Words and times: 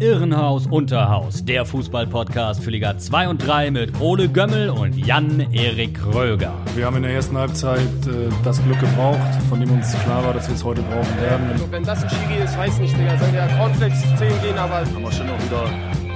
Irrenhaus 0.00 0.66
Unterhaus, 0.66 1.44
der 1.44 1.64
Fußballpodcast 1.64 2.62
für 2.62 2.70
Liga 2.70 2.98
2 2.98 3.28
und 3.28 3.38
3 3.38 3.70
mit 3.70 3.98
Ole 4.00 4.28
Gömmel 4.28 4.68
und 4.68 4.94
Jan-Erik 4.94 5.98
Röger. 6.12 6.52
Wir 6.74 6.84
haben 6.84 6.96
in 6.96 7.04
der 7.04 7.12
ersten 7.12 7.36
Halbzeit 7.38 7.80
äh, 8.06 8.28
das 8.44 8.62
Glück 8.62 8.78
gebraucht, 8.78 9.18
von 9.48 9.58
dem 9.58 9.70
uns 9.70 9.96
klar 10.04 10.22
war, 10.22 10.34
dass 10.34 10.48
wir 10.48 10.54
es 10.54 10.64
heute 10.64 10.82
brauchen 10.82 11.20
werden. 11.20 11.50
Also, 11.50 11.72
wenn 11.72 11.82
das 11.82 12.02
ein 12.02 12.10
Schiri 12.10 12.44
ist, 12.44 12.58
weiß 12.58 12.78
nicht, 12.78 12.98
Digga. 12.98 13.16
Soll 13.16 13.32
der 13.32 13.48
Cornflakes 13.56 14.02
10 14.16 14.28
gehen, 14.42 14.58
aber. 14.58 14.80
Haben 14.80 15.02
wir 15.02 15.12
schon 15.12 15.30
auch 15.30 15.42
wieder 15.42 15.64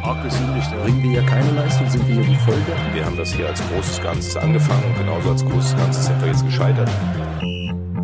arg 0.02 0.22
gesündigt. 0.24 0.68
Bringen 0.82 1.02
wir 1.02 1.10
hier 1.10 1.22
keine 1.22 1.50
Leistung, 1.52 1.88
sind 1.88 2.06
wir 2.06 2.16
hier 2.16 2.24
die 2.24 2.36
Folge. 2.36 2.72
Wir 2.92 3.06
haben 3.06 3.16
das 3.16 3.32
hier 3.32 3.48
als 3.48 3.62
großes 3.70 4.02
Ganzes 4.02 4.36
angefangen 4.36 4.84
und 4.84 4.98
genauso 4.98 5.30
als 5.30 5.44
großes 5.44 5.76
Ganzes 5.76 6.06
sind 6.06 6.20
wir 6.20 6.28
jetzt 6.28 6.44
gescheitert. 6.44 6.90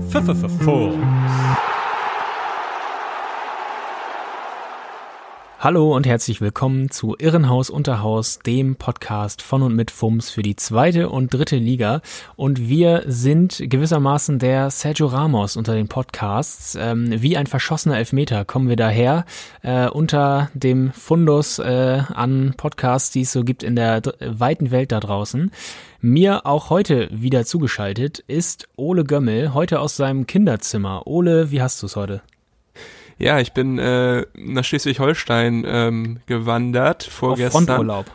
Pfefferfuß. 0.09 0.95
Hallo 5.59 5.97
und 5.97 6.07
herzlich 6.07 6.43
willkommen 6.43 6.91
zu 6.91 7.17
Irrenhaus 7.19 7.71
Unterhaus, 7.71 8.41
dem 8.41 8.77
Podcast 8.77 9.41
von 9.41 9.63
und 9.63 9.75
mit 9.75 9.91
FUMS 9.91 10.29
für 10.29 10.43
die 10.43 10.55
zweite 10.55 11.09
und 11.09 11.33
dritte 11.33 11.57
Liga. 11.57 12.03
Und 12.37 12.69
wir 12.69 13.05
sind 13.07 13.63
gewissermaßen 13.65 14.39
der 14.39 14.71
Sergio 14.71 15.07
Ramos 15.07 15.57
unter 15.57 15.75
den 15.75 15.89
Podcasts. 15.89 16.77
Ähm, 16.79 17.23
wie 17.23 17.39
ein 17.39 17.47
verschossener 17.47 17.97
Elfmeter 17.97 18.45
kommen 18.45 18.69
wir 18.69 18.77
daher 18.77 19.25
äh, 19.63 19.89
unter 19.89 20.51
dem 20.53 20.93
Fundus 20.93 21.59
äh, 21.59 22.03
an 22.13 22.53
Podcasts, 22.59 23.11
die 23.13 23.23
es 23.23 23.33
so 23.33 23.43
gibt 23.43 23.63
in 23.63 23.77
der 23.77 24.03
weiten 24.21 24.71
Welt 24.71 24.93
da 24.93 25.01
draußen. 25.01 25.51
Mir 26.03 26.45
auch 26.45 26.69
heute 26.69 27.09
wieder 27.11 27.47
zugeschaltet 27.47 28.19
ist 28.19 28.69
Ole 28.77 29.05
Gömmel, 29.05 29.55
heute 29.55 29.81
aus 29.81 29.97
seinem 29.97 30.27
Kinderzimmer. 30.27 31.07
Ole, 31.07 31.51
wie 31.51 31.63
hast 31.63 31.81
du 31.81 31.87
es 31.87 31.97
heute? 31.97 32.21
Ja, 33.19 33.41
ich 33.41 33.53
bin 33.53 33.79
äh, 33.79 34.27
nach 34.35 34.65
Schleswig-Holstein 34.65 35.65
ähm, 35.67 36.21
gewandert 36.27 37.05
vorgestern. 37.05 37.63
Auf 37.63 37.69
Fronturlaub. 37.69 38.07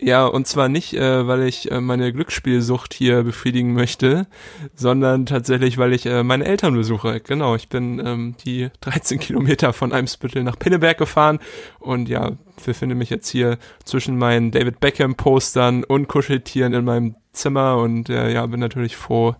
Ja, 0.00 0.26
und 0.26 0.46
zwar 0.46 0.68
nicht, 0.68 0.92
äh, 0.94 1.26
weil 1.26 1.42
ich 1.42 1.70
äh, 1.70 1.80
meine 1.80 2.12
Glücksspielsucht 2.12 2.92
hier 2.92 3.22
befriedigen 3.22 3.74
möchte, 3.74 4.26
sondern 4.74 5.24
tatsächlich, 5.24 5.78
weil 5.78 5.92
ich 5.92 6.04
äh, 6.06 6.24
meine 6.24 6.44
Eltern 6.44 6.74
besuche. 6.74 7.20
Genau, 7.20 7.54
ich 7.54 7.68
bin 7.68 8.02
ähm, 8.04 8.34
die 8.44 8.70
13 8.80 9.20
Kilometer 9.20 9.72
von 9.72 9.92
Eimsbüttel 9.92 10.42
nach 10.42 10.58
Pinneberg 10.58 10.98
gefahren 10.98 11.38
und 11.78 12.08
ja, 12.08 12.32
befinde 12.64 12.96
mich 12.96 13.08
jetzt 13.08 13.28
hier 13.28 13.56
zwischen 13.84 14.18
meinen 14.18 14.50
David 14.50 14.80
Beckham 14.80 15.14
Postern 15.14 15.84
und 15.84 16.08
Kuscheltieren 16.08 16.74
in 16.74 16.84
meinem 16.84 17.14
Zimmer 17.32 17.76
und 17.78 18.08
äh, 18.08 18.32
ja, 18.32 18.44
bin 18.46 18.60
natürlich 18.60 18.96
froh, 18.96 19.36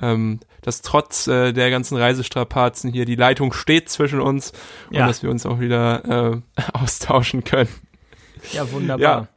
ähm, 0.00 0.38
dass 0.66 0.82
trotz 0.82 1.26
äh, 1.28 1.52
der 1.52 1.70
ganzen 1.70 1.96
Reisestrapazen 1.96 2.92
hier 2.92 3.06
die 3.06 3.14
Leitung 3.14 3.52
steht 3.54 3.88
zwischen 3.88 4.20
uns 4.20 4.52
und 4.90 4.96
Ja. 4.96 5.06
dass 5.06 5.22
wir 5.22 5.30
uns 5.30 5.46
auch 5.46 5.60
wieder 5.60 6.42
äh, 6.56 6.60
austauschen 6.74 7.44
können. 7.44 7.70
Ja, 8.52 8.70
wunderbar. 8.72 9.00
Ja. 9.00 9.28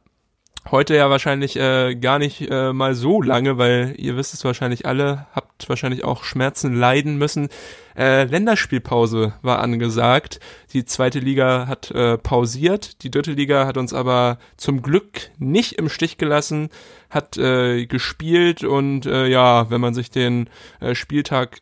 Heute 0.70 0.94
ja 0.94 1.08
wahrscheinlich 1.08 1.56
äh, 1.56 1.94
gar 1.94 2.18
nicht 2.18 2.42
äh, 2.50 2.74
mal 2.74 2.94
so 2.94 3.22
lange, 3.22 3.56
weil 3.56 3.94
ihr 3.96 4.18
wisst 4.18 4.34
es 4.34 4.44
wahrscheinlich 4.44 4.84
alle, 4.84 5.26
habt 5.34 5.66
wahrscheinlich 5.70 6.04
auch 6.04 6.22
Schmerzen 6.22 6.74
leiden 6.74 7.16
müssen. 7.16 7.48
Äh, 7.96 8.24
Länderspielpause 8.24 9.32
war 9.40 9.60
angesagt. 9.60 10.38
Die 10.74 10.84
zweite 10.84 11.18
Liga 11.18 11.66
hat 11.66 11.90
äh, 11.92 12.18
pausiert. 12.18 13.02
Die 13.02 13.10
dritte 13.10 13.32
Liga 13.32 13.66
hat 13.66 13.78
uns 13.78 13.94
aber 13.94 14.38
zum 14.58 14.82
Glück 14.82 15.30
nicht 15.38 15.72
im 15.78 15.88
Stich 15.88 16.18
gelassen, 16.18 16.68
hat 17.10 17.36
äh, 17.36 17.86
gespielt 17.86 18.64
und 18.64 19.04
äh, 19.06 19.26
ja, 19.26 19.70
wenn 19.70 19.80
man 19.80 19.94
sich 19.94 20.10
den 20.10 20.48
äh, 20.80 20.94
Spieltag 20.94 21.60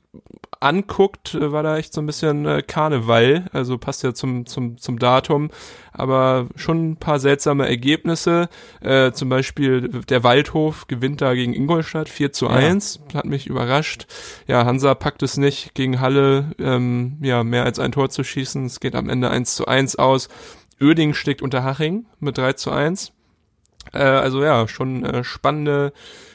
anguckt, 0.60 1.34
äh, 1.34 1.52
war 1.52 1.62
da 1.62 1.78
echt 1.78 1.92
so 1.92 2.00
ein 2.00 2.06
bisschen 2.06 2.46
äh, 2.46 2.62
Karneval, 2.62 3.48
also 3.52 3.78
passt 3.78 4.02
ja 4.02 4.12
zum, 4.12 4.46
zum, 4.46 4.78
zum 4.78 4.98
Datum, 4.98 5.50
aber 5.92 6.48
schon 6.56 6.91
ein 6.91 6.96
paar 6.96 7.19
seltsame 7.19 7.69
Ergebnisse, 7.69 8.48
äh, 8.80 9.12
zum 9.12 9.28
Beispiel 9.28 9.88
der 10.08 10.24
Waldhof 10.24 10.86
gewinnt 10.86 11.20
da 11.20 11.34
gegen 11.34 11.54
Ingolstadt 11.54 12.08
4 12.08 12.32
zu 12.32 12.48
1, 12.48 13.00
hat 13.14 13.24
mich 13.24 13.46
überrascht. 13.46 14.06
Ja, 14.47 14.64
Hansa 14.64 14.94
packt 14.94 15.22
es 15.22 15.37
nicht, 15.37 15.75
gegen 15.75 16.00
Halle 16.00 16.53
ähm, 16.58 17.19
ja, 17.20 17.44
mehr 17.44 17.64
als 17.64 17.78
ein 17.78 17.92
Tor 17.92 18.10
zu 18.10 18.25
schießen, 18.25 18.66
es 18.66 18.81
geht 18.81 18.94
am 18.94 19.08
Ende 19.08 19.31
1 19.31 19.54
zu 19.54 19.66
1 19.66 19.97
aus. 19.97 20.28
Oerding 20.81 21.14
steckt 21.14 21.42
unter 21.42 21.64
Haching 21.64 22.06
mit 22.20 22.38
3 22.38 22.53
zu 22.54 22.70
1. 22.70 23.12
Äh, 23.93 23.99
also 23.99 24.43
ja, 24.43 24.66
schon 24.69 25.04
äh, 25.04 25.25
spannende 25.25 25.93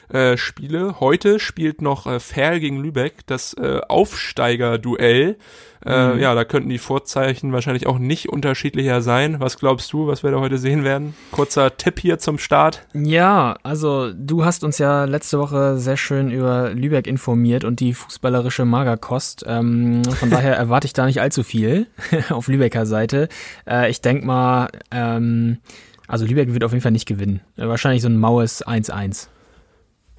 äh, 0.08 0.36
Spiele. 0.36 1.00
Heute 1.00 1.40
spielt 1.40 1.80
noch 1.80 2.06
äh, 2.06 2.20
Ferl 2.20 2.60
gegen 2.60 2.80
Lübeck 2.82 3.26
das 3.26 3.54
äh, 3.54 3.80
Aufsteiger-Duell. 3.88 5.36
Äh, 5.84 6.20
Ja, 6.20 6.34
da 6.34 6.44
könnten 6.44 6.68
die 6.68 6.78
Vorzeichen 6.78 7.52
wahrscheinlich 7.52 7.86
auch 7.86 7.98
nicht 7.98 8.28
unterschiedlicher 8.28 9.02
sein. 9.02 9.40
Was 9.40 9.58
glaubst 9.58 9.92
du, 9.92 10.06
was 10.06 10.22
wir 10.22 10.30
da 10.30 10.40
heute 10.40 10.58
sehen 10.58 10.84
werden? 10.84 11.14
Kurzer 11.30 11.76
Tipp 11.76 12.00
hier 12.00 12.18
zum 12.18 12.38
Start. 12.38 12.86
Ja, 12.94 13.56
also 13.62 14.12
du 14.14 14.44
hast 14.44 14.64
uns 14.64 14.78
ja 14.78 15.04
letzte 15.04 15.38
Woche 15.38 15.78
sehr 15.78 15.96
schön 15.96 16.30
über 16.30 16.70
Lübeck 16.70 17.06
informiert 17.06 17.64
und 17.64 17.80
die 17.80 17.92
fußballerische 17.94 18.64
Magerkost. 18.64 19.44
Ähm, 19.46 20.02
von 20.04 20.30
daher 20.30 20.56
erwarte 20.56 20.86
ich 20.86 20.92
da 20.92 21.06
nicht 21.06 21.20
allzu 21.20 21.42
viel 21.42 21.86
auf 22.30 22.48
Lübecker 22.48 22.86
Seite. 22.86 23.28
Äh, 23.68 23.90
ich 23.90 24.00
denk 24.00 24.24
mal, 24.24 24.68
ähm, 24.90 25.58
also 26.06 26.24
Lübeck 26.26 26.52
wird 26.52 26.64
auf 26.64 26.72
jeden 26.72 26.82
Fall 26.82 26.92
nicht 26.92 27.06
gewinnen. 27.06 27.40
Äh, 27.56 27.66
wahrscheinlich 27.68 28.02
so 28.02 28.08
ein 28.08 28.18
maues 28.18 28.64
1-1. 28.66 29.28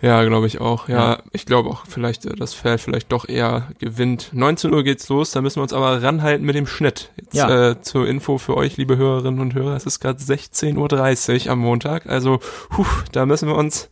Ja, 0.01 0.23
glaube 0.25 0.45
ich 0.47 0.59
auch. 0.59 0.89
Ja, 0.89 1.13
Ja. 1.13 1.23
ich 1.31 1.45
glaube 1.45 1.69
auch 1.69 1.85
vielleicht, 1.87 2.25
äh, 2.25 2.35
das 2.35 2.53
Ferl 2.53 2.77
vielleicht 2.77 3.11
doch 3.11 3.27
eher 3.29 3.69
gewinnt. 3.79 4.29
19 4.33 4.73
Uhr 4.73 4.83
geht's 4.83 5.07
los, 5.09 5.31
da 5.31 5.41
müssen 5.41 5.57
wir 5.57 5.63
uns 5.63 5.73
aber 5.73 6.03
ranhalten 6.03 6.45
mit 6.45 6.55
dem 6.55 6.67
Schnitt. 6.67 7.11
Jetzt 7.19 7.33
Ja. 7.33 7.69
äh, 7.71 7.81
zur 7.81 8.07
Info 8.07 8.37
für 8.37 8.57
euch, 8.57 8.75
liebe 8.77 8.97
Hörerinnen 8.97 9.39
und 9.39 9.53
Hörer, 9.53 9.75
es 9.75 9.85
ist 9.85 10.01
gerade 10.01 10.19
16.30 10.21 11.45
Uhr 11.45 11.51
am 11.53 11.59
Montag, 11.59 12.07
also 12.07 12.39
puh, 12.69 12.85
da 13.13 13.25
müssen 13.25 13.47
wir 13.47 13.55
uns 13.55 13.89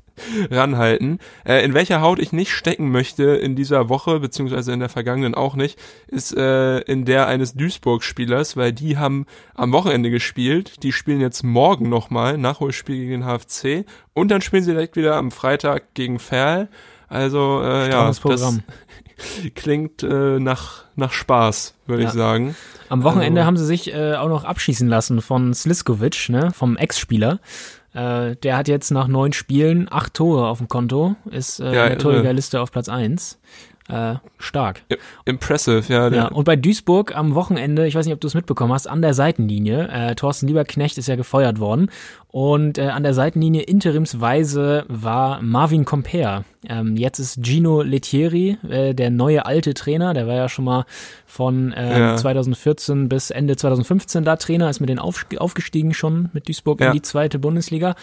ranhalten. 0.51 1.19
Äh, 1.46 1.63
in 1.66 1.74
welcher 1.74 2.01
Haut 2.01 2.19
ich 2.19 2.31
nicht 2.34 2.51
stecken 2.51 2.91
möchte 2.91 3.24
in 3.24 3.56
dieser 3.56 3.90
Woche, 3.90 4.19
beziehungsweise 4.19 4.72
in 4.72 4.79
der 4.79 4.90
vergangenen 4.90 5.35
auch 5.35 5.56
nicht, 5.56 5.79
ist 6.07 6.35
äh, 6.35 6.79
in 6.79 7.06
der 7.06 7.28
eines 7.28 7.53
Duisburg-Spielers, 7.56 8.56
weil 8.57 8.74
die 8.74 8.97
haben 8.97 9.25
am 9.56 9.72
Wochenende 9.72 10.09
gespielt. 10.12 10.84
Die 10.84 10.91
spielen 10.91 11.22
jetzt 11.22 11.44
morgen 11.44 11.90
nochmal, 11.90 12.38
Nachholspiel 12.38 12.96
gegen 12.97 13.22
den 13.22 13.25
HFC. 13.25 13.85
Und 14.13 14.29
dann 14.29 14.41
spielen 14.41 14.63
sie 14.63 14.72
direkt 14.72 14.96
wieder 14.96 15.16
am 15.16 15.31
Freitag 15.31 15.94
gegen 15.94 16.19
Ferl. 16.19 16.69
Also 17.07 17.62
äh, 17.63 17.91
ja, 17.91 18.07
das 18.07 18.22
klingt 19.56 20.03
äh, 20.03 20.40
nach, 20.40 20.85
nach 20.95 21.12
Spaß, 21.12 21.75
würde 21.85 22.03
Ja. 22.03 22.09
ich 22.09 22.16
sagen. 22.16 22.56
Am 22.90 23.03
Wochenende 23.03 23.41
Also- 23.41 23.47
haben 23.47 23.57
sie 23.57 23.66
sich 23.66 23.94
äh, 23.94 24.16
auch 24.16 24.30
noch 24.30 24.44
abschießen 24.44 24.88
lassen 24.88 25.22
von 25.22 25.53
Sliskovic, 25.53 26.30
ne, 26.30 26.51
vom 26.53 26.78
Ex-Spieler. 26.78 27.40
Äh, 27.94 28.36
der 28.38 28.58
hat 28.58 28.68
jetzt 28.68 28.92
nach 28.92 29.08
neun 29.08 29.34
Spielen 29.34 29.88
acht 29.92 30.14
Tore 30.16 30.48
auf 30.48 30.58
dem 30.58 30.68
Konto, 30.68 31.16
ist 31.30 31.59
äh, 31.59 31.66
Ja, 31.66 31.84
in 31.84 31.90
der. 31.90 31.98
Torjägerliste 32.00 32.59
auf 32.59 32.72
Platz 32.72 32.90
eins. 32.90 33.40
Äh, 33.90 34.16
stark. 34.38 34.84
Impressive, 35.26 35.84
ja. 35.92 36.10
Der, 36.10 36.20
Ja, 36.20 36.28
und 36.30 36.46
bei 36.46 36.56
Duisburg 36.56 37.16
am 37.16 37.36
Wochenende, 37.36 37.86
ich 37.86 37.96
weiß 37.96 38.06
nicht, 38.06 38.14
ob 38.14 38.22
du 38.22 38.28
es 38.28 38.34
mitbekommen 38.34 38.72
hast, 38.72 38.88
an 38.88 39.02
der 39.02 39.14
Seitenlinie, 39.14 39.90
äh, 39.90 40.16
Thorsten 40.16 40.48
Lieberknecht 40.48 40.98
ist 40.98 41.08
ja 41.08 41.18
gefeuert 41.18 41.60
worden 41.60 41.90
und 42.30 42.78
äh, 42.78 42.84
an 42.88 43.04
der 43.04 43.14
Seitenlinie 43.14 43.64
interimsweise 43.64 44.86
war 44.88 45.42
Marvin 45.42 45.86
Comper. 45.86 46.46
Ähm, 46.68 46.96
jetzt 46.96 47.20
ist 47.20 47.44
Gino 47.44 47.82
Lettieri, 47.82 48.58
äh, 48.70 48.94
der 48.94 49.10
neue 49.10 49.46
alte 49.46 49.74
Trainer, 49.74 50.14
der 50.14 50.28
war 50.28 50.36
ja 50.36 50.48
schon 50.48 50.66
mal 50.66 50.86
von 51.26 51.74
äh, 51.74 52.00
Ja. 52.00 52.16
2014 52.16 53.10
bis 53.10 53.32
Ende 53.32 53.56
2015 53.58 54.24
da 54.24 54.38
Trainer, 54.38 54.70
ist 54.70 54.80
mit 54.80 54.90
denen 54.90 55.00
auf, 55.00 55.26
aufgestiegen 55.38 55.94
schon 55.94 56.30
mit 56.34 56.48
Duisburg 56.48 56.80
Ja. 56.80 56.88
in 56.88 56.94
die 56.94 57.02
zweite 57.02 57.38
Bundesliga. 57.40 57.96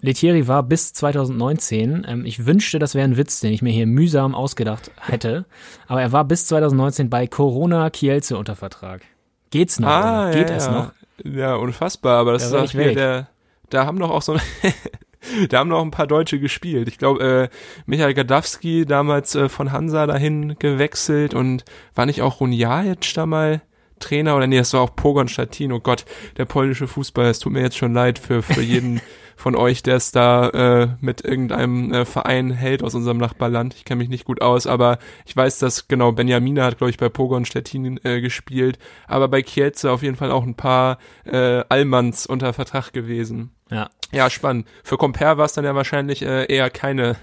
Lettieri 0.00 0.46
war 0.46 0.62
bis 0.62 0.92
2019. 0.92 2.06
Ähm, 2.08 2.24
ich 2.24 2.46
wünschte, 2.46 2.78
das 2.78 2.94
wäre 2.94 3.04
ein 3.04 3.16
Witz, 3.16 3.40
den 3.40 3.52
ich 3.52 3.62
mir 3.62 3.72
hier 3.72 3.86
mühsam 3.86 4.34
ausgedacht 4.34 4.90
hätte. 5.00 5.44
Aber 5.86 6.00
er 6.00 6.12
war 6.12 6.24
bis 6.24 6.46
2019 6.46 7.10
bei 7.10 7.26
Corona 7.26 7.90
Kielce 7.90 8.36
unter 8.36 8.56
Vertrag. 8.56 9.02
Geht's 9.50 9.80
noch? 9.80 9.88
Ah? 9.88 10.30
Geht 10.30 10.50
ja, 10.50 10.56
es 10.56 10.66
ja. 10.66 10.72
noch? 10.72 10.92
Ja, 11.24 11.54
unfassbar, 11.56 12.18
aber 12.18 12.32
das 12.32 12.50
Da 12.50 12.64
ist 12.64 12.70
auch 12.70 12.80
hier 12.80 12.94
der, 12.94 13.28
da 13.70 13.86
haben 13.86 13.98
doch 13.98 14.10
auch 14.10 14.22
so, 14.22 14.36
da 15.48 15.58
haben 15.58 15.68
noch 15.68 15.82
ein 15.82 15.90
paar 15.90 16.06
Deutsche 16.06 16.38
gespielt. 16.38 16.86
Ich 16.88 16.98
glaube, 16.98 17.50
äh, 17.50 17.56
Michael 17.86 18.14
Gadawski 18.14 18.86
damals 18.86 19.34
äh, 19.34 19.48
von 19.48 19.72
Hansa 19.72 20.06
dahin 20.06 20.56
gewechselt 20.58 21.34
und 21.34 21.64
war 21.94 22.06
nicht 22.06 22.22
auch 22.22 22.40
Runjajic 22.40 23.14
da 23.14 23.26
mal 23.26 23.62
Trainer 23.98 24.36
oder 24.36 24.46
nee, 24.46 24.58
das 24.58 24.72
war 24.74 24.82
auch 24.82 24.94
Pogon 24.94 25.26
Stettin. 25.26 25.72
Oh 25.72 25.80
Gott, 25.80 26.04
der 26.36 26.44
polnische 26.44 26.86
Fußball, 26.86 27.26
es 27.26 27.40
tut 27.40 27.52
mir 27.52 27.62
jetzt 27.62 27.76
schon 27.76 27.94
leid 27.94 28.20
für, 28.20 28.42
für 28.42 28.62
jeden 28.62 29.00
von 29.38 29.54
euch, 29.54 29.84
der 29.84 29.96
es 29.96 30.10
da 30.10 30.48
äh, 30.48 30.88
mit 31.00 31.24
irgendeinem 31.24 31.94
äh, 31.94 32.04
Verein 32.04 32.50
hält 32.50 32.82
aus 32.82 32.96
unserem 32.96 33.18
Nachbarland. 33.18 33.74
Ich 33.74 33.84
kenne 33.84 33.98
mich 33.98 34.08
nicht 34.08 34.24
gut 34.24 34.42
aus, 34.42 34.66
aber 34.66 34.98
ich 35.26 35.36
weiß, 35.36 35.60
dass 35.60 35.86
genau 35.86 36.10
Benjamina 36.10 36.64
hat, 36.64 36.78
glaube 36.78 36.90
ich, 36.90 36.96
bei 36.96 37.08
Pogon 37.08 37.44
Stettin 37.44 38.00
äh, 38.02 38.20
gespielt, 38.20 38.80
aber 39.06 39.28
bei 39.28 39.42
Kielce 39.42 39.92
auf 39.92 40.02
jeden 40.02 40.16
Fall 40.16 40.32
auch 40.32 40.42
ein 40.42 40.56
paar 40.56 40.98
äh, 41.24 41.62
Allmanns 41.68 42.26
unter 42.26 42.52
Vertrag 42.52 42.92
gewesen. 42.92 43.52
Ja. 43.70 43.90
Ja, 44.10 44.28
spannend. 44.28 44.66
Für 44.82 44.96
Compare 44.96 45.38
war 45.38 45.44
es 45.44 45.52
dann 45.52 45.64
ja 45.64 45.74
wahrscheinlich 45.74 46.22
äh, 46.22 46.52
eher 46.52 46.68
keine 46.70 47.16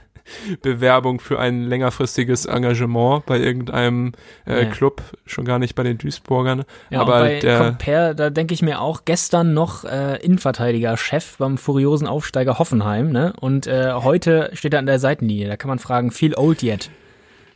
Bewerbung 0.62 1.20
für 1.20 1.40
ein 1.40 1.64
längerfristiges 1.64 2.46
Engagement 2.46 3.26
bei 3.26 3.40
irgendeinem 3.40 4.14
äh, 4.46 4.66
Nee. 4.66 4.72
Club, 4.72 5.02
schon 5.26 5.46
gar 5.46 5.60
nicht 5.60 5.76
bei 5.76 5.84
den 5.84 5.98
Duisburgern. 5.98 6.64
Ja, 6.90 7.02
Aber 7.02 7.20
bei 7.20 7.40
der, 7.40 7.58
Compare, 7.60 8.16
da 8.16 8.30
denke 8.30 8.54
ich 8.54 8.62
mir 8.62 8.82
auch, 8.82 9.06
gestern 9.06 9.54
noch 9.54 9.84
äh, 9.86 10.18
Innenverteidiger-Chef 10.24 11.38
beim 11.38 11.58
furiosen 11.58 12.08
Aufsteiger 12.08 12.60
Hoffenheim, 12.60 13.12
ne? 13.12 13.34
Und 13.40 13.68
äh, 13.68 13.94
heute 13.94 14.50
steht 14.54 14.74
er 14.74 14.80
an 14.80 14.86
der 14.86 15.00
Seitenlinie. 15.00 15.48
Da 15.48 15.58
kann 15.58 15.70
man 15.70 15.80
fragen, 15.80 16.12
viel 16.12 16.36
old 16.36 16.64
yet. 16.64 16.90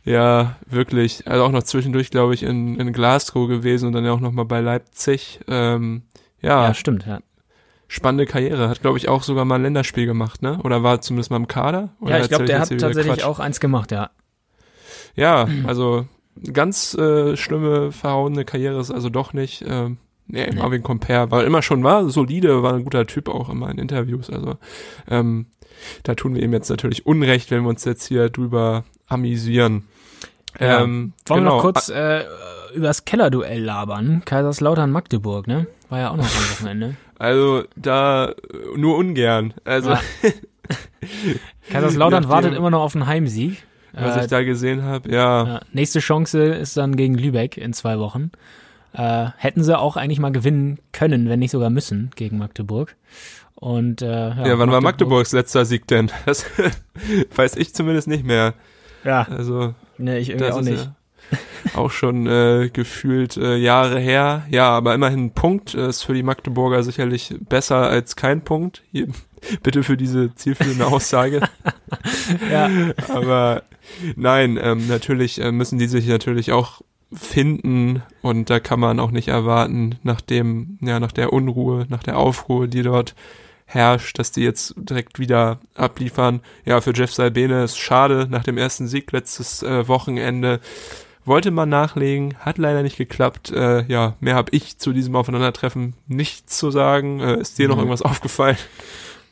ja, 0.04 0.56
wirklich, 0.66 1.26
also 1.26 1.44
auch 1.44 1.50
noch 1.52 1.62
zwischendurch, 1.64 2.10
glaube 2.10 2.34
ich, 2.34 2.42
in, 2.42 2.78
in 2.80 2.92
Glasgow 2.92 3.48
gewesen 3.48 3.86
und 3.86 3.92
dann 3.92 4.04
ja 4.04 4.12
auch 4.12 4.20
noch 4.20 4.32
mal 4.32 4.44
bei 4.44 4.60
Leipzig. 4.60 5.40
Ähm, 5.48 6.02
ja, 6.40 6.68
Ja, 6.68 6.74
stimmt, 6.74 7.06
ja. 7.06 7.20
Spannende 7.90 8.24
Karriere. 8.24 8.68
Hat, 8.68 8.80
glaube 8.82 8.98
ich, 8.98 9.08
auch 9.08 9.24
sogar 9.24 9.44
mal 9.44 9.56
ein 9.56 9.62
Länderspiel 9.62 10.06
gemacht, 10.06 10.42
ne? 10.42 10.60
Oder 10.62 10.84
war 10.84 11.00
zumindest 11.00 11.30
mal 11.32 11.36
im 11.38 11.48
Kader? 11.48 11.90
Oder 12.00 12.18
Ja, 12.18 12.22
ich 12.22 12.28
glaube, 12.28 12.44
der 12.44 12.60
hat 12.60 12.68
tatsächlich 12.70 13.06
Quatsch? 13.06 13.24
auch 13.24 13.40
eins 13.40 13.58
gemacht, 13.58 13.90
ja. 13.90 14.10
Ja, 15.16 15.48
also 15.66 16.06
ganz 16.52 16.94
äh, 16.94 17.36
schlimme, 17.36 17.90
verhauene 17.90 18.44
Karriere 18.44 18.80
ist 18.80 18.92
also 18.92 19.08
doch 19.08 19.32
nicht. 19.32 19.64
Ähm, 19.66 19.98
nee, 20.28 20.46
Nee. 20.48 20.56
Marvin 20.56 20.84
Compare 20.84 21.32
war 21.32 21.44
immer 21.44 21.62
schon, 21.62 21.82
war 21.82 22.08
solide, 22.08 22.62
war 22.62 22.74
ein 22.74 22.84
guter 22.84 23.06
Typ 23.08 23.28
auch 23.28 23.48
immer 23.48 23.68
in 23.70 23.78
Interviews. 23.78 24.30
Also 24.30 24.56
ähm, 25.08 25.46
da 26.04 26.14
tun 26.14 26.36
wir 26.36 26.42
ihm 26.42 26.52
jetzt 26.52 26.70
natürlich 26.70 27.06
Unrecht, 27.06 27.50
wenn 27.50 27.64
wir 27.64 27.70
uns 27.70 27.84
jetzt 27.84 28.06
hier 28.06 28.28
drüber 28.30 28.84
amüsieren. 29.08 29.88
Ja. 30.60 30.82
Ähm, 30.82 31.12
Wollen 31.26 31.40
genau. 31.40 31.50
wir 31.50 31.56
noch 31.56 31.62
kurz 31.62 31.88
äh, 31.88 32.22
über 32.72 32.86
das 32.86 33.04
Kellerduell 33.04 33.64
labern? 33.64 34.22
Kaiserslautern-Magdeburg, 34.24 35.48
ne? 35.48 35.66
War 35.88 35.98
ja 35.98 36.10
auch 36.10 36.16
noch 36.16 36.24
am 36.24 36.30
Wochenende. 36.52 36.96
Also 37.20 37.64
da 37.76 38.32
nur 38.76 38.96
ungern. 38.96 39.52
Also 39.64 39.90
Ja. 39.90 40.00
Kaiserslautern 41.70 42.30
wartet 42.30 42.54
immer 42.54 42.70
noch 42.70 42.80
auf 42.80 42.94
einen 42.96 43.06
Heimsieg. 43.06 43.62
was 43.92 44.16
Äh, 44.16 44.20
ich 44.22 44.26
da 44.28 44.42
gesehen 44.42 44.82
habe, 44.82 45.12
ja, 45.12 45.60
nächste 45.72 45.98
Chance 45.98 46.42
ist 46.42 46.78
dann 46.78 46.96
gegen 46.96 47.14
Lübeck 47.16 47.58
in 47.58 47.74
zwei 47.74 47.98
Wochen. 47.98 48.30
Äh, 48.94 49.26
hätten 49.36 49.62
sie 49.62 49.78
auch 49.78 49.96
eigentlich 49.98 50.18
mal 50.18 50.32
gewinnen 50.32 50.78
können, 50.92 51.28
wenn 51.28 51.40
nicht 51.40 51.50
sogar 51.50 51.68
müssen, 51.68 52.10
gegen 52.16 52.38
Magdeburg. 52.38 52.96
Und 53.54 54.00
äh, 54.00 54.06
ja, 54.30 54.46
ja, 54.46 54.58
wann 54.58 54.70
war 54.70 54.80
Magdeburgs 54.80 55.32
letzter 55.32 55.66
Sieg 55.66 55.86
denn? 55.88 56.10
Das 56.24 56.46
weiß 57.36 57.56
ich 57.56 57.74
zumindest 57.74 58.08
nicht 58.08 58.24
mehr. 58.24 58.54
Ja, 59.04 59.26
Also 59.30 59.74
ne, 59.98 60.18
ich 60.18 60.30
irgendwie 60.30 60.52
auch 60.52 60.62
nicht. 60.62 60.84
ja 60.84 60.94
auch 61.74 61.90
schon 61.90 62.26
äh, 62.26 62.70
gefühlt 62.72 63.36
äh, 63.36 63.56
Jahre 63.56 63.98
her. 63.98 64.46
Ja, 64.50 64.70
aber 64.70 64.94
immerhin 64.94 65.26
ein 65.26 65.34
Punkt 65.34 65.74
äh, 65.74 65.88
ist 65.88 66.02
für 66.02 66.14
die 66.14 66.22
Magdeburger 66.22 66.82
sicherlich 66.82 67.34
besser 67.48 67.88
als 67.88 68.16
kein 68.16 68.42
Punkt. 68.42 68.82
Hier, 68.92 69.08
bitte 69.62 69.82
für 69.82 69.96
diese 69.96 70.34
zielführende 70.34 70.86
Aussage. 70.86 71.40
Ja. 72.50 72.70
aber 73.08 73.64
nein, 74.14 74.58
ähm, 74.62 74.86
natürlich 74.86 75.40
äh, 75.40 75.50
müssen 75.50 75.78
die 75.78 75.88
sich 75.88 76.06
natürlich 76.06 76.52
auch 76.52 76.80
finden 77.12 78.02
und 78.22 78.50
da 78.50 78.60
kann 78.60 78.78
man 78.78 79.00
auch 79.00 79.10
nicht 79.10 79.28
erwarten, 79.28 79.96
nach 80.02 80.20
dem, 80.20 80.78
ja, 80.80 81.00
nach 81.00 81.12
der 81.12 81.32
Unruhe, 81.32 81.86
nach 81.88 82.02
der 82.02 82.16
Aufruhr, 82.16 82.68
die 82.68 82.82
dort 82.82 83.14
herrscht, 83.70 84.18
dass 84.18 84.32
die 84.32 84.42
jetzt 84.42 84.74
direkt 84.76 85.18
wieder 85.18 85.60
abliefern. 85.74 86.40
Ja, 86.64 86.80
für 86.80 86.92
Jeff 86.92 87.12
Salbene 87.12 87.64
ist 87.64 87.78
schade, 87.78 88.26
nach 88.28 88.42
dem 88.42 88.58
ersten 88.58 88.88
Sieg 88.88 89.12
letztes 89.12 89.62
äh, 89.62 89.86
Wochenende 89.86 90.60
wollte 91.24 91.50
man 91.50 91.68
nachlegen, 91.68 92.34
hat 92.38 92.58
leider 92.58 92.82
nicht 92.82 92.96
geklappt. 92.96 93.50
Äh, 93.50 93.84
ja, 93.86 94.14
mehr 94.20 94.34
habe 94.34 94.50
ich 94.52 94.78
zu 94.78 94.92
diesem 94.92 95.14
Aufeinandertreffen 95.16 95.94
nichts 96.06 96.58
zu 96.58 96.70
sagen. 96.70 97.20
Äh, 97.20 97.40
ist 97.40 97.58
dir 97.58 97.68
noch 97.68 97.76
Mhm. 97.76 97.82
irgendwas 97.82 98.02
aufgefallen? 98.02 98.56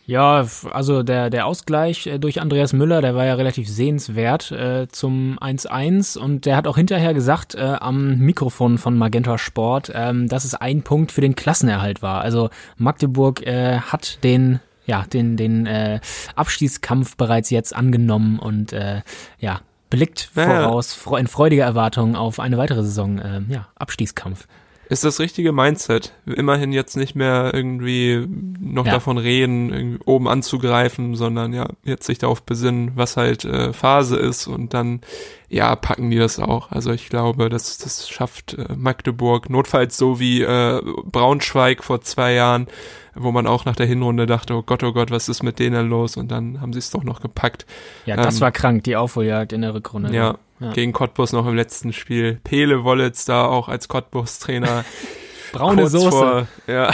Ja, 0.07 0.47
also 0.71 1.03
der, 1.03 1.29
der 1.29 1.45
Ausgleich 1.45 2.07
äh, 2.07 2.19
durch 2.19 2.41
Andreas 2.41 2.73
Müller, 2.73 3.03
der 3.03 3.15
war 3.15 3.27
ja 3.27 3.35
relativ 3.35 3.69
sehenswert 3.69 4.51
äh, 4.53 4.89
zum 4.89 5.39
1-1 5.39 6.17
und 6.19 6.47
der 6.47 6.57
hat 6.57 6.67
auch 6.67 6.77
hinterher 6.79 7.13
gesagt 7.13 7.55
äh, 7.55 7.61
am 7.61 8.17
Mikrofon 8.17 8.79
von 8.79 8.97
Magenta 8.97 9.37
Sport, 9.37 9.93
ähm, 9.95 10.27
dass 10.27 10.47
es 10.47 10.55
ein 10.55 10.81
Punkt 10.83 11.13
für 11.13 11.21
den 11.21 11.37
Klassenerhalt 11.37 12.01
war. 12.01 12.23
Also 12.23 12.49
Magdeburg 12.79 13.47
äh, 13.47 13.81
hat 13.81 14.25
den 14.25 14.61
ja, 14.87 15.05
den, 15.13 15.37
den 15.37 15.67
äh, 15.67 16.01
Abstiegskampf 16.35 17.19
bereits 17.19 17.51
jetzt 17.51 17.77
angenommen 17.77 18.39
und 18.39 18.73
äh, 18.73 19.03
ja, 19.39 19.61
blickt 19.91 20.31
voraus 20.35 20.99
in 21.19 21.27
freudiger 21.27 21.65
Erwartung 21.65 22.17
auf 22.17 22.41
eine 22.41 22.59
weitere 22.59 22.83
Saison, 22.83 23.19
äh, 23.19 23.41
ja, 23.49 23.69
Abstiegskampf. 23.77 24.47
Ist 24.91 25.05
das 25.05 25.21
richtige 25.21 25.53
Mindset. 25.53 26.15
Immerhin 26.25 26.73
jetzt 26.73 26.97
nicht 26.97 27.15
mehr 27.15 27.51
irgendwie 27.53 28.27
noch 28.59 28.87
Ja. 28.87 28.93
davon 28.93 29.19
reden, 29.19 29.99
oben 30.07 30.27
anzugreifen, 30.29 31.15
sondern 31.15 31.53
ja, 31.53 31.69
jetzt 31.85 32.07
sich 32.07 32.17
darauf 32.17 32.43
besinnen, 32.43 32.93
was 32.95 33.19
halt 33.19 33.45
äh, 33.45 33.75
Phase 33.75 34.17
ist 34.17 34.47
und 34.47 34.73
dann, 34.73 35.03
ja, 35.49 35.75
packen 35.77 36.11
die 36.11 36.19
das 36.19 36.39
auch. 36.39 36.71
Also 36.71 36.93
ich 36.93 37.09
glaube, 37.09 37.49
das, 37.49 37.79
das 37.79 38.09
schafft 38.09 38.55
äh, 38.55 38.75
Magdeburg, 38.77 39.49
notfalls 39.51 39.97
so 39.97 40.21
wie 40.21 40.43
äh, 40.43 40.83
Braunschweig 41.05 41.83
vor 41.83 42.01
zwei 42.03 42.35
Jahren, 42.35 42.67
wo 43.15 43.33
man 43.33 43.47
auch 43.47 43.65
nach 43.65 43.75
der 43.77 43.87
Hinrunde 43.87 44.27
dachte, 44.27 44.55
oh 44.55 44.63
Gott, 44.63 44.83
oh 44.83 44.93
Gott, 44.93 45.11
was 45.11 45.29
ist 45.29 45.43
mit 45.43 45.59
denen 45.59 45.89
los? 45.89 46.17
Und 46.17 46.29
dann 46.31 46.61
haben 46.61 46.73
sie 46.73 46.79
es 46.79 46.91
doch 46.91 47.03
noch 47.03 47.21
gepackt. 47.21 47.67
Ja, 48.05 48.17
das 48.17 48.37
Ähm, 48.37 48.41
war 48.43 48.53
krank, 48.53 48.85
die 48.85 48.97
Aufholjagd 48.97 49.53
in 49.53 49.63
der 49.63 49.75
Rückrunde. 49.75 50.15
Ja, 50.15 50.37
Ja. 50.61 50.73
gegen 50.73 50.93
Cottbus 50.93 51.33
noch 51.33 51.47
im 51.47 51.55
letzten 51.57 51.93
Spiel. 51.93 52.41
Pele 52.45 52.85
Wollitz 52.85 53.25
da 53.25 53.47
auch 53.47 53.69
als 53.69 53.89
Cottbus-Trainer. 53.89 54.85
Braune 55.53 55.89
Soße. 55.89 56.11
Vor, 56.11 56.47
ja, 56.67 56.93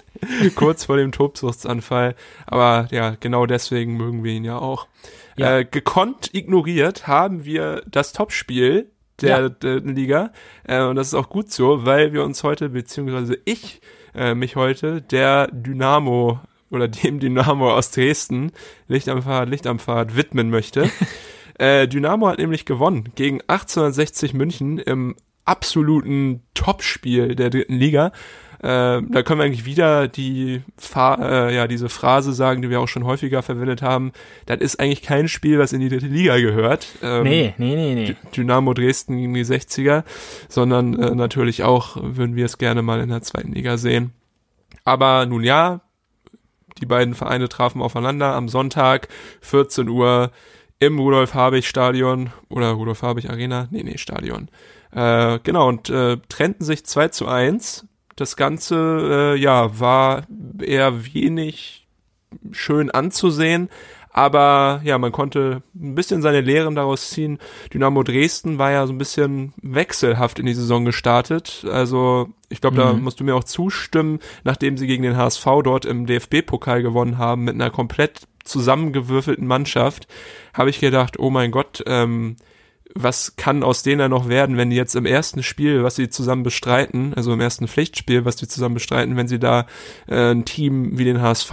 kurz 0.56 0.84
vor 0.84 0.98
dem 0.98 1.10
Tobsuchtsanfall. 1.10 2.14
Aber 2.46 2.86
ja, 2.90 3.16
genau 3.18 3.46
deswegen 3.46 3.96
mögen 3.96 4.22
wir 4.24 4.32
ihn 4.32 4.44
ja 4.44 4.58
auch. 4.58 4.86
Ja. 5.36 5.58
Äh, 5.58 5.64
gekonnt 5.64 6.30
ignoriert 6.32 7.06
haben 7.06 7.44
wir 7.44 7.82
das 7.86 8.12
Topspiel 8.12 8.90
der 9.20 9.40
Ja. 9.40 9.48
dritten 9.48 9.94
Liga. 9.94 10.32
Äh, 10.64 10.82
und 10.84 10.96
das 10.96 11.08
ist 11.08 11.14
auch 11.14 11.28
gut 11.28 11.50
so, 11.52 11.84
weil 11.84 12.12
wir 12.12 12.24
uns 12.24 12.42
heute, 12.42 12.70
beziehungsweise 12.70 13.38
ich 13.44 13.80
äh, 14.14 14.34
mich 14.34 14.56
heute 14.56 15.02
der 15.02 15.48
Dynamo 15.52 16.40
oder 16.70 16.88
dem 16.88 17.20
Dynamo 17.20 17.72
aus 17.72 17.90
Dresden, 17.90 18.52
Licht 18.88 19.08
am 19.08 19.22
Fahrrad, 19.22 19.48
Licht 19.48 19.66
am 19.66 19.78
Fahrrad, 19.78 20.16
widmen 20.16 20.50
möchte. 20.50 20.90
äh, 21.58 21.86
Dynamo 21.88 22.28
hat 22.28 22.38
nämlich 22.38 22.64
gewonnen 22.64 23.10
gegen 23.14 23.40
1860 23.42 24.34
München 24.34 24.78
im 24.78 25.14
absoluten 25.44 26.42
Topspiel 26.54 27.34
der 27.34 27.50
dritten 27.50 27.74
Liga. 27.74 28.12
Äh, 28.60 29.02
da 29.02 29.22
können 29.24 29.40
wir 29.40 29.44
eigentlich 29.44 29.64
wieder 29.64 30.08
die 30.08 30.62
Fa 30.76 31.14
äh, 31.20 31.54
ja, 31.54 31.66
diese 31.66 31.88
Phrase 31.88 32.32
sagen, 32.32 32.62
die 32.62 32.70
wir 32.70 32.80
auch 32.80 32.88
schon 32.88 33.04
häufiger 33.04 33.42
verwendet 33.42 33.82
haben. 33.82 34.12
Das 34.46 34.58
ist 34.60 34.80
eigentlich 34.80 35.02
kein 35.02 35.28
Spiel, 35.28 35.58
was 35.58 35.72
in 35.72 35.80
die 35.80 35.88
dritte 35.88 36.06
Liga 36.06 36.38
gehört. 36.38 36.86
Ähm, 37.02 37.24
Nee, 37.24 37.54
nee, 37.58 37.74
nee, 37.74 37.94
nee. 37.94 38.16
Dynamo 38.36 38.74
Dresden 38.74 39.16
gegen 39.16 39.34
die 39.34 39.44
60er, 39.44 40.04
sondern 40.48 40.98
äh, 41.00 41.14
natürlich 41.14 41.62
auch 41.62 41.96
würden 42.00 42.36
wir 42.36 42.44
es 42.44 42.58
gerne 42.58 42.82
mal 42.82 43.00
in 43.00 43.08
der 43.08 43.22
zweiten 43.22 43.52
Liga 43.52 43.76
sehen. 43.76 44.12
Aber 44.84 45.26
nun 45.26 45.42
ja, 45.42 45.80
die 46.80 46.86
beiden 46.86 47.14
Vereine 47.14 47.48
trafen 47.48 47.82
aufeinander 47.82 48.34
am 48.34 48.48
Sonntag, 48.48 49.08
14 49.40 49.88
Uhr 49.88 50.30
im 50.78 50.98
Rudolf-Habich-Stadion 50.98 52.30
oder 52.48 52.70
Rudolf-Habich-Arena, 52.72 53.68
nee, 53.70 53.82
nee, 53.82 53.96
Stadion. 53.96 54.48
Äh, 54.92 55.38
genau, 55.42 55.68
und 55.68 55.88
äh, 55.90 56.18
trennten 56.28 56.64
sich 56.64 56.84
2 56.84 57.08
zu 57.08 57.26
1. 57.26 57.86
Das 58.16 58.36
Ganze, 58.36 59.34
äh, 59.34 59.40
ja, 59.40 59.78
war 59.80 60.22
eher 60.60 61.04
wenig 61.14 61.86
schön 62.52 62.90
anzusehen, 62.90 63.68
aber 64.10 64.80
ja, 64.84 64.96
man 64.98 65.10
konnte 65.10 65.62
ein 65.74 65.96
bisschen 65.96 66.22
seine 66.22 66.40
Lehren 66.40 66.76
daraus 66.76 67.10
ziehen. 67.10 67.38
Dynamo 67.72 68.04
Dresden 68.04 68.58
war 68.58 68.70
ja 68.70 68.86
so 68.86 68.92
ein 68.92 68.98
bisschen 68.98 69.52
wechselhaft 69.60 70.38
in 70.38 70.46
die 70.46 70.54
Saison 70.54 70.84
gestartet. 70.84 71.66
Also 71.68 72.28
ich 72.48 72.60
glaube, 72.60 72.76
da 72.76 72.92
Mhm. 72.92 73.02
musst 73.02 73.18
du 73.18 73.24
mir 73.24 73.34
auch 73.34 73.42
zustimmen, 73.44 74.20
nachdem 74.44 74.78
sie 74.78 74.86
gegen 74.86 75.02
den 75.02 75.16
HSV 75.16 75.44
dort 75.64 75.84
im 75.84 76.06
DFB-Pokal 76.06 76.82
gewonnen 76.82 77.18
haben 77.18 77.42
mit 77.42 77.54
einer 77.54 77.70
komplett 77.70 78.20
zusammengewürfelten 78.44 79.46
Mannschaft, 79.46 80.06
habe 80.52 80.70
ich 80.70 80.78
gedacht, 80.78 81.18
oh 81.18 81.30
mein 81.30 81.50
Gott, 81.50 81.82
ähm, 81.86 82.36
was 82.94 83.36
kann 83.36 83.62
aus 83.62 83.82
denen 83.82 84.10
noch 84.10 84.28
werden, 84.28 84.56
wenn 84.56 84.70
die 84.70 84.76
jetzt 84.76 84.94
im 84.94 85.06
ersten 85.06 85.42
Spiel, 85.42 85.82
was 85.82 85.96
sie 85.96 86.08
zusammen 86.08 86.42
bestreiten, 86.44 87.12
also 87.14 87.32
im 87.32 87.40
ersten 87.40 87.66
Pflichtspiel, 87.68 88.24
was 88.24 88.38
sie 88.38 88.48
zusammen 88.48 88.74
bestreiten, 88.74 89.16
wenn 89.16 89.28
sie 89.28 89.38
da 89.38 89.66
äh, 90.06 90.30
ein 90.32 90.44
Team 90.44 90.96
wie 90.98 91.04
den 91.04 91.20
HSV, 91.20 91.52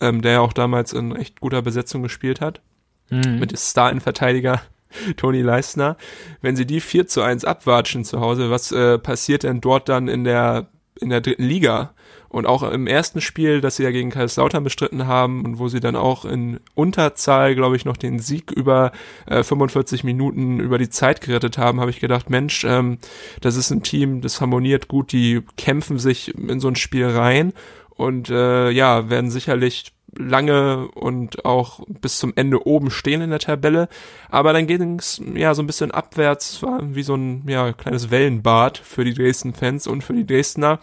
ähm, 0.00 0.22
der 0.22 0.32
ja 0.32 0.40
auch 0.40 0.52
damals 0.52 0.92
in 0.92 1.14
echt 1.16 1.40
guter 1.40 1.62
Besetzung 1.62 2.02
gespielt 2.02 2.40
hat, 2.40 2.60
Mhm. 3.08 3.38
mit 3.38 3.52
dem 3.52 3.56
Star-Verteidiger 3.56 4.60
Toni 5.16 5.40
Leisner, 5.42 5.96
wenn 6.40 6.56
sie 6.56 6.66
die 6.66 6.80
4 6.80 7.06
zu 7.06 7.22
1 7.22 7.44
abwatschen 7.44 8.04
zu 8.04 8.20
Hause, 8.20 8.50
was 8.50 8.72
äh, 8.72 8.98
passiert 8.98 9.44
denn 9.44 9.60
dort 9.60 9.88
dann 9.88 10.08
in 10.08 10.24
der, 10.24 10.66
in 11.00 11.10
der 11.10 11.20
dritten 11.20 11.44
Liga? 11.44 11.94
Und 12.28 12.46
auch 12.46 12.62
im 12.64 12.86
ersten 12.86 13.20
Spiel, 13.20 13.60
das 13.60 13.76
sie 13.76 13.84
ja 13.84 13.90
gegen 13.90 14.10
Kaiserslautern 14.10 14.64
bestritten 14.64 15.06
haben 15.06 15.44
und 15.44 15.58
wo 15.58 15.68
sie 15.68 15.80
dann 15.80 15.96
auch 15.96 16.24
in 16.24 16.60
Unterzahl, 16.74 17.54
glaube 17.54 17.76
ich, 17.76 17.84
noch 17.84 17.96
den 17.96 18.18
Sieg 18.18 18.50
über 18.50 18.92
äh, 19.26 19.42
45 19.42 20.04
Minuten 20.04 20.60
über 20.60 20.76
die 20.76 20.90
Zeit 20.90 21.20
gerettet 21.20 21.56
haben, 21.56 21.80
habe 21.80 21.90
ich 21.90 22.00
gedacht, 22.00 22.28
Mensch, 22.28 22.64
ähm, 22.64 22.98
das 23.40 23.56
ist 23.56 23.70
ein 23.70 23.82
Team, 23.82 24.20
das 24.20 24.40
harmoniert 24.40 24.88
gut, 24.88 25.12
die 25.12 25.42
kämpfen 25.56 25.98
sich 25.98 26.36
in 26.36 26.60
so 26.60 26.68
ein 26.68 26.76
Spiel 26.76 27.06
rein 27.06 27.52
und 27.90 28.28
äh, 28.28 28.70
ja, 28.70 29.08
werden 29.08 29.30
sicherlich 29.30 29.95
lange 30.18 30.88
und 30.88 31.44
auch 31.44 31.80
bis 32.00 32.18
zum 32.18 32.32
Ende 32.36 32.66
oben 32.66 32.90
stehen 32.90 33.20
in 33.20 33.30
der 33.30 33.38
Tabelle. 33.38 33.88
Aber 34.28 34.52
dann 34.52 34.66
ging 34.66 34.98
es 34.98 35.20
ja 35.34 35.54
so 35.54 35.62
ein 35.62 35.66
bisschen 35.66 35.90
abwärts, 35.90 36.62
war 36.62 36.80
wie 36.82 37.02
so 37.02 37.14
ein 37.14 37.44
ja, 37.48 37.72
kleines 37.72 38.10
Wellenbad 38.10 38.78
für 38.78 39.04
die 39.04 39.14
Dresden-Fans 39.14 39.86
und 39.86 40.02
für 40.02 40.14
die 40.14 40.26
Dresdner. 40.26 40.80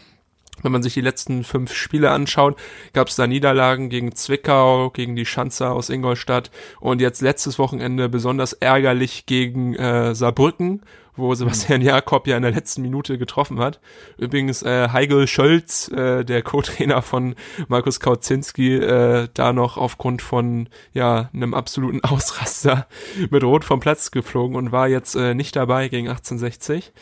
Wenn 0.61 0.71
man 0.71 0.83
sich 0.83 0.93
die 0.93 1.01
letzten 1.01 1.43
fünf 1.43 1.73
Spiele 1.73 2.11
anschaut, 2.11 2.57
gab 2.93 3.07
es 3.07 3.15
da 3.15 3.25
Niederlagen 3.27 3.89
gegen 3.89 4.15
Zwickau, 4.15 4.91
gegen 4.91 5.15
die 5.15 5.25
Schanzer 5.25 5.73
aus 5.73 5.89
Ingolstadt 5.89 6.51
und 6.79 7.01
jetzt 7.01 7.21
letztes 7.21 7.57
Wochenende 7.57 8.07
besonders 8.07 8.53
ärgerlich 8.53 9.25
gegen 9.25 9.75
äh, 9.75 10.13
Saarbrücken 10.13 10.83
wo 11.15 11.33
Sebastian. 11.33 11.81
Jakob 11.83 12.27
ja 12.27 12.37
in 12.37 12.43
der 12.43 12.51
letzten 12.51 12.81
Minute 12.81 13.17
getroffen 13.17 13.59
hat. 13.59 13.79
Übrigens 14.17 14.63
äh, 14.63 14.89
Heigel 14.89 15.27
Scholz, 15.27 15.89
äh, 15.89 16.23
der 16.23 16.41
Co-Trainer 16.41 17.01
von 17.01 17.35
Markus 17.67 17.99
Kautzinski, 17.99 18.75
äh, 18.75 19.27
da 19.33 19.53
noch 19.53 19.77
aufgrund 19.77 20.21
von 20.21 20.69
ja 20.93 21.29
einem 21.33 21.53
absoluten 21.53 22.01
Ausraster 22.03 22.87
mit 23.29 23.43
Rot 23.43 23.63
vom 23.63 23.79
Platz 23.79 24.11
geflogen 24.11 24.55
und 24.55 24.71
war 24.71 24.87
jetzt 24.87 25.15
äh, 25.15 25.33
nicht 25.33 25.55
dabei 25.55 25.89
gegen 25.89 26.07
1860. 26.07 26.93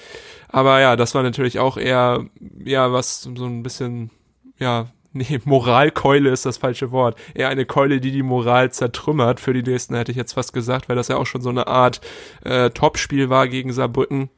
Aber 0.50 0.80
ja, 0.80 0.96
das 0.96 1.16
war 1.16 1.24
natürlich 1.24 1.60
auch 1.60 1.78
eher 1.78 2.26
ja 2.64 2.92
was 2.92 3.22
so 3.22 3.46
ein 3.46 3.64
bisschen 3.64 4.12
ja 4.58 4.88
nee, 5.14 5.40
Moralkeule 5.44 6.30
ist 6.30 6.46
das 6.46 6.58
falsche 6.58 6.92
Wort. 6.92 7.18
Eher 7.34 7.50
eine 7.50 7.66
Keule, 7.66 8.00
die 8.00 8.12
die 8.12 8.24
Moral 8.24 8.72
zertrümmert. 8.72 9.40
Für 9.40 9.54
die 9.54 9.64
Dresden 9.64 9.96
hätte 9.96 10.12
ich 10.12 10.18
jetzt 10.18 10.34
fast 10.34 10.54
gesagt, 10.54 10.88
weil 10.88 10.96
das 10.96 11.10
ja 11.10 11.18
auch 11.18 11.26
schon 11.26 11.42
so 11.42 11.50
eine 11.50 11.68
Art 11.68 12.00
äh, 12.44 12.70
Topspiel 12.70 13.30
war 13.30 13.48
gegen 13.48 13.74
Saarbrücken. 13.74 14.30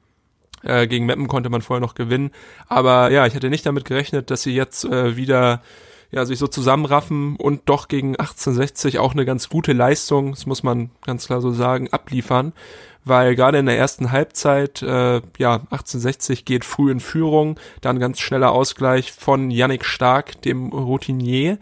Äh, 0.64 0.88
gegen 0.88 1.06
Meppen 1.06 1.28
konnte 1.28 1.50
man 1.50 1.62
vorher 1.62 1.82
noch 1.82 1.96
gewinnen. 1.96 2.32
Aber 2.68 3.12
ja, 3.12 3.28
ich 3.28 3.36
hätte 3.36 3.50
nicht 3.50 3.66
damit 3.66 3.86
gerechnet, 3.86 4.32
dass 4.32 4.42
sie 4.42 4.56
jetzt 4.56 4.86
äh, 4.86 5.16
wieder 5.16 5.62
ja, 6.10 6.26
sich 6.26 6.40
so 6.40 6.48
zusammenraffen 6.48 7.36
und 7.36 7.64
doch 7.66 7.88
gegen 7.88 8.12
1860 8.12 9.00
auch 9.00 9.14
eine 9.14 9.26
ganz 9.26 9.50
gute 9.50 9.74
Leistung, 9.74 10.32
das 10.32 10.46
muss 10.46 10.62
man 10.62 10.92
ganz 11.06 11.26
klar 11.26 11.42
so 11.42 11.52
sagen, 11.52 11.90
abliefern 11.92 12.54
weil 13.06 13.36
gerade 13.36 13.58
in 13.58 13.66
der 13.66 13.78
ersten 13.78 14.12
Halbzeit, 14.12 14.82
äh, 14.82 15.22
ja, 15.38 15.56
1860 15.56 16.46
geht 16.46 16.66
früh 16.66 16.92
in 16.92 17.00
Führung, 17.00 17.60
dann 17.82 18.00
ganz 18.00 18.20
schneller 18.20 18.52
Ausgleich 18.52 19.12
von 19.12 19.52
Yannick 19.52 19.86
Stark, 19.86 20.42
dem 20.42 20.70
Routinier. 20.70 21.58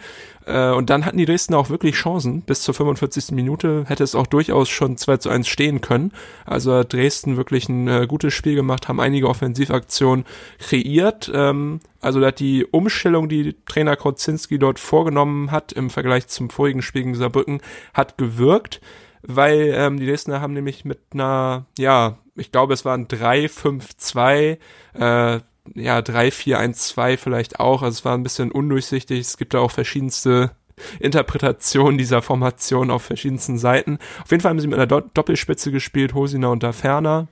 Äh, 0.46 0.72
und 0.72 0.90
dann 0.90 1.06
hatten 1.06 1.18
die 1.18 1.26
Dresden 1.26 1.54
auch 1.54 1.70
wirklich 1.70 1.96
Chancen. 1.96 2.42
Bis 2.42 2.62
zur 2.62 2.74
45. 2.74 3.32
Minute 3.32 3.86
hätte 3.88 4.04
es 4.04 4.16
auch 4.16 4.28
durchaus 4.28 4.70
schon 4.70 4.98
2 4.98 5.18
zu 5.18 5.30
1 5.30 5.48
stehen 5.48 5.82
können. 5.82 6.12
Also 6.46 6.84
Dresden 6.84 7.38
wirklich 7.38 7.70
ein 7.70 7.88
äh, 7.88 8.06
gutes 8.08 8.34
Spiel 8.34 8.56
gemacht, 8.56 8.88
haben 8.88 9.00
einige 9.00 9.28
Offensivaktionen 9.28 10.26
kreiert. 10.60 11.32
Ähm, 11.34 11.80
also 12.02 12.20
da 12.20 12.28
hat 12.28 12.40
die 12.40 12.66
Umstellung, 12.66 13.30
die 13.30 13.56
Trainer 13.66 13.96
Kozinski 13.96 14.60
dort 14.60 14.80
vorgenommen 14.80 15.52
hat 15.52 15.72
im 15.72 15.90
Vergleich 15.90 16.28
zum 16.28 16.50
vorigen 16.50 16.82
Spiel 16.82 17.04
gegen 17.04 17.16
Saarbrücken, 17.16 17.62
hat 17.94 18.18
gewirkt 18.18 18.82
weil 19.24 19.74
ähm, 19.76 20.00
die 20.00 20.08
Dresdner 20.08 20.42
haben 20.42 20.54
nämlich 20.54 20.86
mit 20.86 21.00
einer, 21.14 21.66
ja, 21.78 22.18
ich 22.36 22.52
glaube, 22.52 22.74
es 22.74 22.86
waren 22.86 23.08
3-5-2, 23.08 24.58
äh, 24.94 25.40
ja, 25.76 26.00
3-4-1-2 26.00 27.18
vielleicht 27.18 27.60
auch. 27.60 27.82
Also 27.82 27.98
es 27.98 28.06
war 28.06 28.18
ein 28.18 28.24
bisschen 28.24 28.52
undurchsichtig. 28.52 29.20
Es 29.20 29.38
gibt 29.38 29.54
da 29.54 29.60
auch 29.60 29.72
verschiedenste 29.72 30.52
Interpretationen 31.00 31.98
dieser 31.98 32.22
Formation 32.22 32.90
auf 32.90 33.04
verschiedensten 33.04 33.58
Seiten. 33.58 34.00
Auf 34.24 34.32
jeden 34.32 34.42
Fall 34.42 34.50
haben 34.52 34.60
sie 34.60 34.68
mit 34.68 34.80
einer 34.80 34.88
Do 34.88 35.02
Doppelspitze 35.02 35.72
gespielt, 35.72 36.14
Hosina 36.14 36.48
und 36.48 36.64
Daferner. 36.64 37.28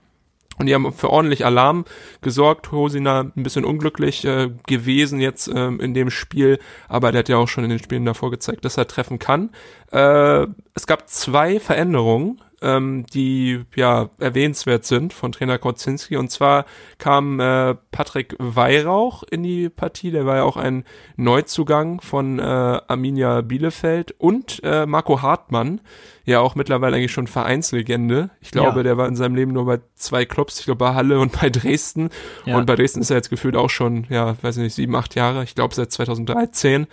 Und 0.59 0.65
die 0.65 0.75
haben 0.75 0.91
für 0.93 1.09
ordentlich 1.09 1.45
Alarm 1.45 1.85
gesorgt. 2.21 2.71
Hosina 2.71 3.21
ein 3.21 3.43
bisschen 3.43 3.65
unglücklich 3.65 4.25
äh, 4.25 4.51
gewesen 4.67 5.19
jetzt 5.19 5.49
ähm, 5.53 5.79
in 5.79 5.93
dem 5.93 6.09
Spiel, 6.09 6.59
aber 6.87 7.11
der 7.11 7.19
hat 7.19 7.29
ja 7.29 7.37
auch 7.37 7.47
schon 7.47 7.63
in 7.63 7.69
den 7.69 7.79
Spielen 7.79 8.05
davor 8.05 8.29
gezeigt, 8.29 8.65
dass 8.65 8.77
er 8.77 8.87
treffen 8.87 9.19
kann. 9.19 9.51
Äh, 9.91 10.47
es 10.75 10.85
gab 10.85 11.09
zwei 11.09 11.59
Veränderungen 11.59 12.41
ähm, 12.61 13.05
die 13.13 13.61
ja 13.75 14.09
erwähnenswert 14.19 14.85
sind 14.85 15.13
von 15.13 15.31
Trainer 15.31 15.57
Kocinski. 15.57 16.17
Und 16.17 16.29
zwar 16.31 16.65
kam 16.97 17.39
äh, 17.39 17.75
Patrick 17.91 18.35
Weihrauch 18.37 19.23
in 19.23 19.43
die 19.43 19.69
Partie, 19.69 20.11
der 20.11 20.25
war 20.25 20.37
ja 20.37 20.43
auch 20.43 20.57
ein 20.57 20.83
Neuzugang 21.15 22.01
von 22.01 22.39
äh, 22.39 22.43
Arminia 22.43 23.41
Bielefeld 23.41 24.13
und 24.17 24.61
äh, 24.63 24.85
Marco 24.85 25.21
Hartmann, 25.21 25.81
ja 26.29 26.39
auch 26.39 26.55
mittlerweile 26.55 26.95
eigentlich 26.95 27.11
schon 27.11 27.27
Vereinslegende. 27.27 28.29
Ich 28.41 28.51
glaube, 28.51 28.77
ja. 28.77 28.83
der 28.83 28.97
war 28.97 29.07
in 29.07 29.15
seinem 29.15 29.35
Leben 29.35 29.51
nur 29.51 29.65
bei 29.65 29.79
zwei 29.95 30.25
Clubs, 30.25 30.59
ich 30.59 30.65
glaube 30.65 30.79
bei 30.79 30.93
Halle 30.93 31.19
und 31.19 31.39
bei 31.39 31.49
Dresden. 31.49 32.09
Ja. 32.45 32.57
Und 32.57 32.65
bei 32.65 32.75
Dresden 32.75 33.01
ist 33.01 33.09
er 33.09 33.17
jetzt 33.17 33.29
gefühlt 33.29 33.55
auch 33.55 33.69
schon, 33.69 34.05
ja, 34.09 34.35
weiß 34.41 34.57
ich 34.57 34.63
nicht, 34.63 34.75
sieben, 34.75 34.95
acht 34.95 35.15
Jahre. 35.15 35.43
Ich 35.43 35.55
glaube 35.55 35.75
seit 35.75 35.91
2013. 35.91 36.87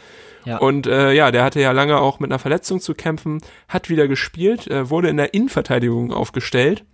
Ja. 0.45 0.59
Und 0.59 0.87
äh, 0.87 1.13
ja, 1.13 1.31
der 1.31 1.45
hatte 1.45 1.61
ja 1.61 1.73
lange 1.73 1.99
auch 1.99 2.21
mit 2.21 2.31
einer 2.31 2.39
Verletzung 2.39 2.81
zu 2.81 2.95
kämpfen, 2.95 3.41
hat 3.69 3.89
wieder 3.89 4.09
gespielt, 4.09 4.69
äh, 4.69 4.91
wurde 4.91 5.09
in 5.09 5.17
der 5.17 5.35
Innenverteidigung 5.35 6.13
aufgestellt 6.13 6.85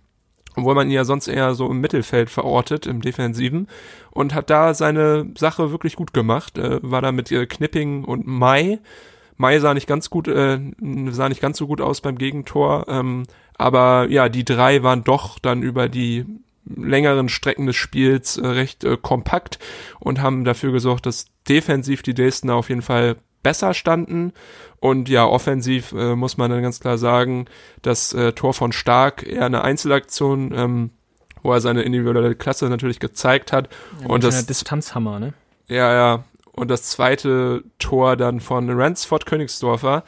obwohl 0.55 0.75
man 0.75 0.87
ihn 0.87 0.93
ja 0.93 1.05
sonst 1.05 1.27
eher 1.27 1.55
so 1.55 1.69
im 1.69 1.81
Mittelfeld 1.81 2.29
verortet, 2.29 2.85
im 2.85 3.01
Defensiven, 3.01 3.67
und 4.11 4.33
hat 4.33 4.49
da 4.49 4.73
seine 4.73 5.31
Sache 5.37 5.71
wirklich 5.71 5.95
gut 5.95 6.13
gemacht. 6.13 6.57
Äh, 6.57 6.79
war 6.83 7.01
da 7.01 7.11
mit 7.11 7.31
äh, 7.31 7.45
Knipping 7.45 8.03
und 8.03 8.27
Mai. 8.27 8.79
Mai 9.37 9.59
sah 9.59 9.73
nicht 9.73 9.87
ganz 9.87 10.09
gut, 10.09 10.27
äh, 10.27 10.59
sah 11.09 11.29
nicht 11.29 11.41
ganz 11.41 11.57
so 11.57 11.67
gut 11.67 11.81
aus 11.81 12.01
beim 12.01 12.17
Gegentor, 12.17 12.85
ähm, 12.87 13.23
aber 13.57 14.07
ja, 14.09 14.29
die 14.29 14.45
drei 14.45 14.83
waren 14.83 15.03
doch 15.03 15.39
dann 15.39 15.63
über 15.63 15.89
die 15.89 16.25
längeren 16.65 17.29
Strecken 17.29 17.65
des 17.65 17.75
Spiels 17.75 18.37
äh, 18.37 18.47
recht 18.47 18.83
äh, 18.83 18.97
kompakt 18.97 19.59
und 19.99 20.21
haben 20.21 20.45
dafür 20.45 20.71
gesorgt, 20.71 21.05
dass 21.05 21.25
defensiv 21.47 22.03
die 22.03 22.13
Dresdner 22.13 22.55
auf 22.55 22.69
jeden 22.69 22.81
Fall 22.81 23.17
besser 23.43 23.73
standen. 23.73 24.33
Und 24.79 25.09
ja, 25.09 25.25
offensiv 25.25 25.91
äh, 25.91 26.15
muss 26.15 26.37
man 26.37 26.49
dann 26.49 26.61
ganz 26.61 26.79
klar 26.79 26.97
sagen, 26.97 27.45
das 27.81 28.13
äh, 28.13 28.31
Tor 28.33 28.53
von 28.53 28.71
Stark 28.71 29.23
eher 29.23 29.45
eine 29.45 29.63
Einzelaktion, 29.63 30.53
ähm, 30.55 30.89
wo 31.41 31.51
er 31.51 31.61
seine 31.61 31.83
individuelle 31.83 32.35
Klasse 32.35 32.69
natürlich 32.69 32.99
gezeigt 32.99 33.51
hat. 33.51 33.69
Ja, 34.01 34.07
und 34.07 34.23
das 34.23 34.45
Distanzhammer, 34.45 35.19
ne? 35.19 35.33
Ja, 35.67 35.93
ja. 35.93 36.23
Und 36.53 36.69
das 36.69 36.83
zweite 36.83 37.63
Tor 37.79 38.15
dann 38.15 38.39
von 38.39 38.69
Ransford 38.69 39.25
Königsdorfer. 39.25 40.03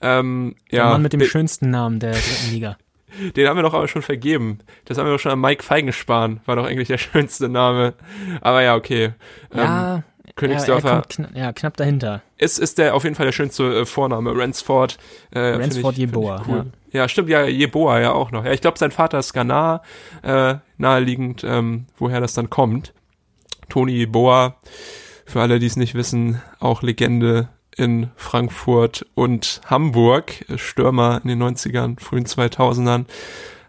Ähm, 0.00 0.56
der 0.70 0.78
ja, 0.78 0.90
Mann 0.90 1.02
mit 1.02 1.12
dem 1.12 1.22
schönsten 1.22 1.70
Namen 1.70 2.00
der 2.00 2.12
dritten 2.12 2.50
Liga. 2.50 2.76
Den 3.36 3.48
haben 3.48 3.56
wir 3.56 3.62
doch 3.62 3.74
aber 3.74 3.88
schon 3.88 4.02
vergeben. 4.02 4.58
Das 4.84 4.98
haben 4.98 5.06
wir 5.06 5.12
doch 5.12 5.20
schon 5.20 5.32
an 5.32 5.40
Mike 5.40 5.62
Feigenspahn, 5.62 6.40
war 6.46 6.56
doch 6.56 6.66
eigentlich 6.66 6.88
der 6.88 6.98
schönste 6.98 7.48
Name. 7.48 7.94
Aber 8.40 8.62
ja, 8.62 8.74
okay. 8.74 9.12
Ja, 9.54 9.96
ähm, 9.96 10.02
Königsdörfer. 10.36 11.02
Kna 11.08 11.28
ja, 11.34 11.52
knapp 11.52 11.76
dahinter. 11.76 12.22
Ist, 12.38 12.58
ist 12.58 12.78
der 12.78 12.94
auf 12.94 13.04
jeden 13.04 13.14
Fall 13.14 13.26
der 13.26 13.32
schönste 13.32 13.80
äh, 13.80 13.86
Vorname. 13.86 14.32
Ransford. 14.34 14.98
Äh, 15.30 15.38
Ransford 15.38 15.96
Jeboa. 15.96 16.42
Cool. 16.46 16.66
Ja. 16.90 17.02
ja. 17.02 17.08
stimmt, 17.08 17.28
ja, 17.28 17.44
Jeboa 17.44 18.00
ja 18.00 18.12
auch 18.12 18.32
noch. 18.32 18.44
Ja, 18.44 18.52
ich 18.52 18.60
glaube, 18.60 18.78
sein 18.78 18.90
Vater 18.90 19.18
ist 19.18 19.32
Ghana, 19.32 19.82
äh, 20.22 20.56
naheliegend, 20.76 21.44
ähm, 21.44 21.86
woher 21.98 22.20
das 22.20 22.34
dann 22.34 22.50
kommt. 22.50 22.92
Toni 23.68 23.92
Jeboa, 23.92 24.56
für 25.26 25.40
alle, 25.40 25.58
die 25.58 25.66
es 25.66 25.76
nicht 25.76 25.94
wissen, 25.94 26.40
auch 26.60 26.82
Legende 26.82 27.48
in 27.76 28.10
Frankfurt 28.16 29.06
und 29.14 29.60
Hamburg. 29.66 30.44
Stürmer 30.56 31.20
in 31.22 31.28
den 31.28 31.42
90ern, 31.42 32.00
frühen 32.00 32.26
2000ern 32.26 33.06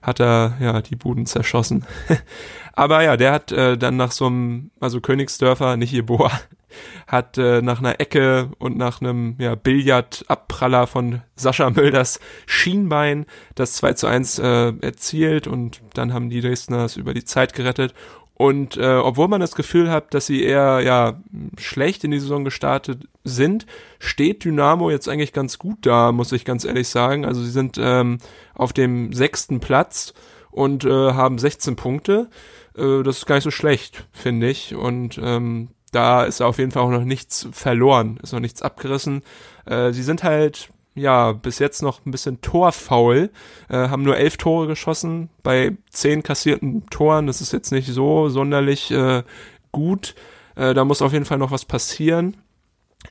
hat 0.06 0.20
er 0.20 0.56
ja 0.60 0.82
die 0.82 0.96
Buden 0.96 1.26
zerschossen. 1.26 1.86
Aber 2.74 3.04
ja, 3.04 3.18
der 3.18 3.32
hat 3.32 3.52
äh, 3.52 3.78
dann 3.78 3.98
nach 3.98 4.12
so 4.12 4.28
einem, 4.28 4.72
also 4.80 5.02
Königsdörfer, 5.02 5.78
nicht 5.78 5.92
Jeboa, 5.92 6.32
hat 7.08 7.38
äh, 7.38 7.62
nach 7.62 7.80
einer 7.80 8.00
Ecke 8.00 8.52
und 8.60 8.78
nach 8.78 9.02
einem 9.02 9.36
ja, 9.40 9.56
Billardabpraller 9.56 10.86
von 10.86 11.22
Sascha 11.36 11.70
Mölders 11.70 12.20
Schienbein 12.46 13.26
das 13.56 13.74
2 13.74 13.94
zu 13.94 14.08
1 14.08 14.40
äh, 14.40 14.74
erzielt 14.82 15.48
und 15.48 15.82
dann 15.94 16.14
haben 16.14 16.30
die 16.30 16.42
Dresdner 16.42 16.86
es 16.86 16.98
über 16.98 17.14
die 17.14 17.24
Zeit 17.24 17.54
gerettet. 17.54 17.94
Und 18.36 18.76
äh, 18.76 18.98
obwohl 18.98 19.30
man 19.30 19.40
das 19.40 19.56
Gefühl 19.56 19.90
hat, 19.90 20.14
dass 20.14 20.26
sie 20.26 20.44
eher 20.44 20.82
ja 20.82 21.22
schlecht 21.58 22.04
in 22.04 22.12
die 22.12 22.20
Saison 22.20 22.44
gestartet 22.44 23.08
sind, 23.24 23.66
steht 23.98 24.44
Dynamo 24.44 24.92
jetzt 24.92 25.08
eigentlich 25.08 25.32
ganz 25.32 25.58
gut 25.58 25.78
da, 25.82 26.12
muss 26.12 26.34
ich 26.34 26.44
ganz 26.44 26.66
ehrlich 26.66 26.90
sagen. 26.90 27.26
Also 27.26 27.42
sie 27.42 27.52
sind 27.52 27.78
ähm, 27.80 28.18
auf 28.54 28.74
dem 28.74 29.14
sechsten 29.14 29.62
Platz 29.62 30.14
und 30.52 30.84
äh, 30.84 31.14
haben 31.14 31.38
16 31.38 31.78
Punkte. 31.78 32.30
Äh, 32.78 33.04
das 33.04 33.20
ist 33.20 33.26
gar 33.26 33.36
nicht 33.36 33.46
so 33.46 33.52
schlecht, 33.52 34.06
finde 34.12 34.50
ich. 34.50 34.76
Und 34.76 35.18
ähm, 35.24 35.70
da 35.94 36.26
ist 36.26 36.42
auf 36.42 36.58
jeden 36.58 36.72
Fall 36.72 36.84
auch 36.84 36.92
noch 36.92 37.06
nichts 37.06 37.48
verloren, 37.54 38.20
ist 38.22 38.34
noch 38.34 38.42
nichts 38.42 38.62
abgerissen. 38.62 39.22
Äh, 39.66 39.94
sie 39.94 40.04
sind 40.04 40.24
halt 40.24 40.70
ja, 40.96 41.34
bis 41.34 41.60
jetzt 41.60 41.82
noch 41.82 42.06
ein 42.06 42.12
bisschen 42.12 42.42
torfaul, 42.42 43.30
äh, 43.70 43.90
haben 43.90 44.04
nur 44.04 44.18
elf 44.18 44.38
Tore 44.38 44.68
geschossen 44.68 45.30
bei 45.44 45.78
zehn 45.90 46.24
kassierten 46.24 46.86
Toren. 46.90 47.28
Das 47.28 47.42
ist 47.42 47.54
jetzt 47.54 47.72
nicht 47.72 47.88
so 47.88 48.30
sonderlich 48.30 48.92
äh, 48.92 49.24
gut. 49.72 50.16
Äh, 50.56 50.74
da 50.74 50.86
muss 50.86 51.02
auf 51.02 51.14
jeden 51.14 51.26
Fall 51.26 51.38
noch 51.38 51.52
was 51.52 51.66
passieren. 51.66 52.38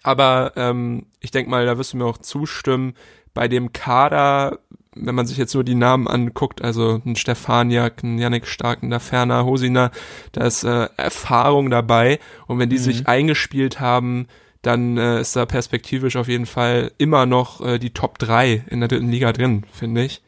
Aber 0.02 0.52
ähm, 0.56 1.06
ich 1.20 1.30
denke 1.30 1.50
mal, 1.50 1.66
da 1.66 1.78
wirst 1.78 1.92
du 1.92 1.98
mir 1.98 2.06
auch 2.06 2.18
zustimmen. 2.18 2.94
Bei 3.34 3.48
dem 3.48 3.72
Kader 3.72 4.60
wenn 4.96 5.14
man 5.14 5.26
sich 5.26 5.36
jetzt 5.36 5.54
nur 5.54 5.64
die 5.64 5.74
Namen 5.74 6.06
anguckt, 6.06 6.62
also 6.62 7.00
ein 7.04 7.16
Stefaniak, 7.16 8.02
ein 8.02 8.18
Yannick 8.18 8.46
Stark, 8.46 8.82
ein 8.82 8.98
Ferner, 9.00 9.44
Hosina, 9.44 9.90
da 10.32 10.46
ist 10.46 10.64
äh, 10.64 10.88
Erfahrung 10.96 11.70
dabei 11.70 12.20
und 12.46 12.58
wenn 12.58 12.70
die 12.70 12.78
mhm. 12.78 12.82
sich 12.82 13.08
eingespielt 13.08 13.80
haben, 13.80 14.28
dann 14.66 14.96
äh, 14.96 15.20
ist 15.20 15.36
da 15.36 15.46
perspektivisch 15.46 16.16
auf 16.16 16.28
jeden 16.28 16.46
Fall 16.46 16.92
immer 16.98 17.26
noch 17.26 17.64
äh, 17.64 17.78
die 17.78 17.90
Top 17.90 18.18
3 18.18 18.64
in 18.68 18.80
der 18.80 18.88
dritten 18.88 19.10
Liga 19.10 19.32
drin, 19.32 19.64
finde 19.72 20.04
ich. 20.04 20.22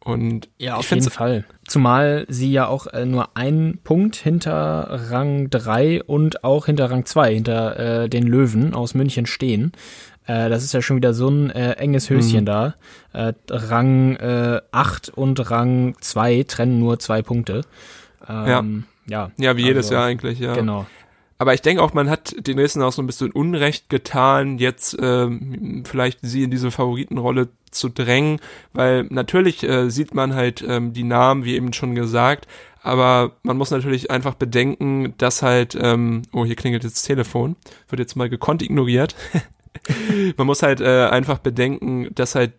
Und 0.00 0.48
ja, 0.58 0.76
auf 0.76 0.90
jeden 0.90 1.10
Fall. 1.10 1.44
Zumal 1.66 2.24
sie 2.28 2.50
ja 2.50 2.66
auch 2.66 2.86
äh, 2.86 3.04
nur 3.04 3.36
einen 3.36 3.78
Punkt 3.84 4.16
hinter 4.16 4.88
Rang 5.10 5.50
3 5.50 6.02
und 6.04 6.44
auch 6.44 6.66
hinter 6.66 6.90
Rang 6.90 7.04
2, 7.04 7.34
hinter 7.34 7.78
äh, 8.04 8.08
den 8.08 8.26
Löwen 8.26 8.74
aus 8.74 8.94
München 8.94 9.26
stehen. 9.26 9.72
Äh, 10.26 10.48
das 10.48 10.62
ist 10.64 10.72
ja 10.72 10.80
schon 10.80 10.96
wieder 10.96 11.14
so 11.14 11.28
ein 11.28 11.50
äh, 11.50 11.72
enges 11.72 12.08
Höschen 12.08 12.40
mhm. 12.40 12.46
da. 12.46 12.74
Äh, 13.12 13.32
Rang 13.50 14.16
äh, 14.16 14.60
8 14.70 15.10
und 15.10 15.50
Rang 15.50 15.94
2 16.00 16.44
trennen 16.44 16.78
nur 16.78 16.98
zwei 16.98 17.22
Punkte. 17.22 17.62
Ähm, 18.28 18.84
ja. 19.06 19.26
ja. 19.26 19.30
Ja, 19.36 19.56
wie 19.56 19.62
also, 19.62 19.68
jedes 19.68 19.90
Jahr 19.90 20.04
eigentlich, 20.04 20.38
ja. 20.38 20.54
Genau. 20.54 20.86
Aber 21.38 21.54
ich 21.54 21.62
denke 21.62 21.82
auch, 21.82 21.94
man 21.94 22.10
hat 22.10 22.34
den 22.46 22.56
Dresden 22.56 22.82
auch 22.82 22.92
so 22.92 23.00
ein 23.00 23.06
bisschen 23.06 23.30
Unrecht 23.30 23.88
getan, 23.88 24.58
jetzt 24.58 24.96
ähm, 25.00 25.84
vielleicht 25.86 26.18
sie 26.22 26.42
in 26.42 26.50
diese 26.50 26.72
Favoritenrolle 26.72 27.48
zu 27.70 27.88
drängen, 27.88 28.40
weil 28.72 29.04
natürlich 29.04 29.62
äh, 29.62 29.88
sieht 29.88 30.14
man 30.14 30.34
halt 30.34 30.64
ähm, 30.66 30.92
die 30.92 31.04
Namen, 31.04 31.44
wie 31.44 31.54
eben 31.54 31.72
schon 31.72 31.94
gesagt, 31.94 32.48
aber 32.82 33.36
man 33.42 33.56
muss 33.56 33.70
natürlich 33.70 34.10
einfach 34.10 34.34
bedenken, 34.34 35.14
dass 35.18 35.42
halt, 35.42 35.76
ähm, 35.80 36.22
oh, 36.32 36.44
hier 36.44 36.56
klingelt 36.56 36.84
jetzt 36.84 36.96
das 36.96 37.02
Telefon, 37.02 37.54
wird 37.88 38.00
jetzt 38.00 38.16
mal 38.16 38.28
gekonnt 38.28 38.62
ignoriert. 38.62 39.14
man 40.36 40.46
muss 40.46 40.62
halt 40.62 40.80
äh, 40.80 41.06
einfach 41.06 41.38
bedenken, 41.38 42.08
dass 42.14 42.34
halt 42.34 42.52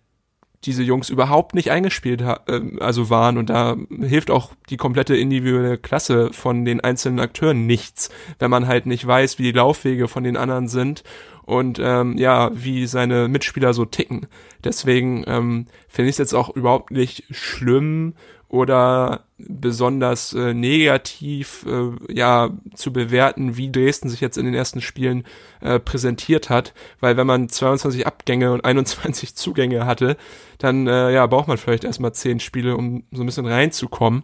diese 0.66 0.84
Jungs 0.84 1.10
überhaupt 1.10 1.56
nicht 1.56 1.72
eingespielt 1.72 2.22
äh, 2.22 2.62
also 2.80 3.10
waren 3.10 3.38
und 3.38 3.50
da 3.50 3.78
hilft 4.02 4.30
auch 4.30 4.52
die 4.70 4.78
komplette 4.78 5.16
individuelle 5.16 5.78
Klasse 5.78 6.32
von 6.34 6.66
den 6.66 6.82
einzelnen 6.82 7.20
Akteuren 7.20 7.66
nichts, 7.66 8.10
wenn 8.40 8.52
man 8.52 8.68
halt 8.68 8.86
nicht 8.86 9.06
weiß, 9.06 9.40
wie 9.40 9.44
die 9.44 9.52
Laufwege 9.52 10.08
von 10.08 10.24
den 10.24 10.38
anderen 10.38 10.68
sind 10.68 11.04
und 11.50 11.80
ähm, 11.82 12.18
ja, 12.18 12.52
wie 12.54 12.86
seine 12.86 13.28
Mitspieler 13.28 13.74
so 13.74 13.86
ticken. 13.86 14.28
Deswegen 14.64 15.24
ähm, 15.28 15.66
finde 15.88 16.10
ich 16.10 16.14
es 16.14 16.20
jetzt 16.20 16.34
auch 16.36 16.50
überhaupt 16.56 16.92
nicht 16.92 17.24
schlimm 17.32 18.14
oder 18.50 19.26
besonders 19.38 20.34
äh, 20.34 20.54
negativ 20.56 21.66
äh, 21.68 22.14
ja 22.14 22.50
zu 22.74 22.92
bewerten, 22.92 23.56
wie 23.56 23.72
Dresden 23.72 24.10
sich 24.10 24.22
jetzt 24.22 24.38
in 24.38 24.46
den 24.46 24.56
ersten 24.56 24.82
Spielen 24.82 25.24
äh, 25.62 25.80
präsentiert 25.80 26.50
hat, 26.50 26.74
weil 27.00 27.16
wenn 27.16 27.28
man 27.28 27.48
22 27.48 28.08
Abgänge 28.08 28.52
und 28.52 28.66
21 28.66 29.36
Zugänge 29.36 29.86
hatte, 29.86 30.18
dann 30.58 30.88
äh, 30.88 31.14
ja 31.14 31.28
braucht 31.28 31.48
man 31.48 31.60
vielleicht 31.60 31.84
erstmal 31.84 32.12
10 32.12 32.40
Spiele, 32.40 32.76
um 32.76 33.04
so 33.12 33.22
ein 33.22 33.28
bisschen 33.28 33.46
reinzukommen. 33.46 34.24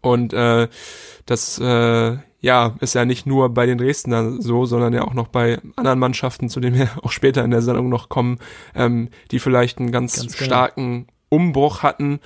Und 0.00 0.32
äh, 0.32 0.68
das 1.26 1.58
äh, 1.58 2.16
ja 2.40 2.74
ist 2.80 2.94
ja 2.94 3.04
nicht 3.04 3.26
nur 3.26 3.50
bei 3.50 3.66
den 3.66 3.76
Dresdner 3.76 4.40
so, 4.40 4.64
sondern 4.64 4.94
ja 4.94 5.02
auch 5.04 5.14
noch 5.14 5.28
bei 5.28 5.60
anderen 5.76 5.98
Mannschaften, 5.98 6.48
zu 6.48 6.58
denen 6.58 6.78
wir 6.78 6.88
auch 7.02 7.12
später 7.12 7.44
in 7.44 7.50
der 7.50 7.62
Sendung 7.62 7.90
noch 7.90 8.08
kommen, 8.08 8.38
ähm, 8.74 9.10
die 9.30 9.38
vielleicht 9.38 9.78
einen 9.78 9.92
ganz, 9.92 10.16
ganz 10.16 10.38
genau. 10.38 10.46
starken 10.46 11.06
Umbruch 11.28 11.82
hatten 11.82 12.20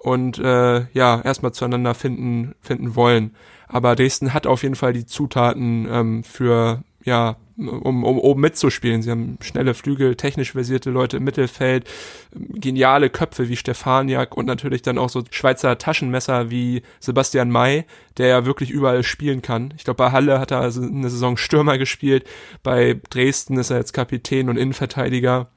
und 0.00 0.38
äh, 0.38 0.86
ja, 0.92 1.20
erstmal 1.20 1.52
zueinander 1.52 1.94
finden, 1.94 2.54
finden 2.60 2.96
wollen. 2.96 3.34
Aber 3.68 3.94
Dresden 3.94 4.32
hat 4.32 4.46
auf 4.46 4.62
jeden 4.62 4.74
Fall 4.74 4.92
die 4.92 5.06
Zutaten 5.06 5.86
ähm, 5.90 6.24
für, 6.24 6.82
ja, 7.04 7.36
um, 7.56 8.04
um 8.04 8.18
oben 8.18 8.40
mitzuspielen. 8.40 9.02
Sie 9.02 9.10
haben 9.10 9.36
schnelle 9.42 9.74
Flügel, 9.74 10.16
technisch 10.16 10.52
versierte 10.52 10.90
Leute 10.90 11.18
im 11.18 11.24
Mittelfeld, 11.24 11.88
geniale 12.32 13.10
Köpfe 13.10 13.50
wie 13.50 13.56
Stefaniak 13.56 14.36
und 14.36 14.46
natürlich 14.46 14.80
dann 14.80 14.96
auch 14.96 15.10
so 15.10 15.22
Schweizer 15.30 15.76
Taschenmesser 15.76 16.50
wie 16.50 16.82
Sebastian 17.00 17.50
May, 17.50 17.84
der 18.16 18.28
ja 18.28 18.46
wirklich 18.46 18.70
überall 18.70 19.02
spielen 19.02 19.42
kann. 19.42 19.74
Ich 19.76 19.84
glaube, 19.84 19.98
bei 19.98 20.12
Halle 20.12 20.40
hat 20.40 20.50
er 20.50 20.62
eine 20.62 21.10
Saison 21.10 21.36
Stürmer 21.36 21.76
gespielt, 21.76 22.24
bei 22.62 22.98
Dresden 23.10 23.58
ist 23.58 23.70
er 23.70 23.76
jetzt 23.76 23.92
Kapitän 23.92 24.48
und 24.48 24.56
Innenverteidiger. 24.56 25.50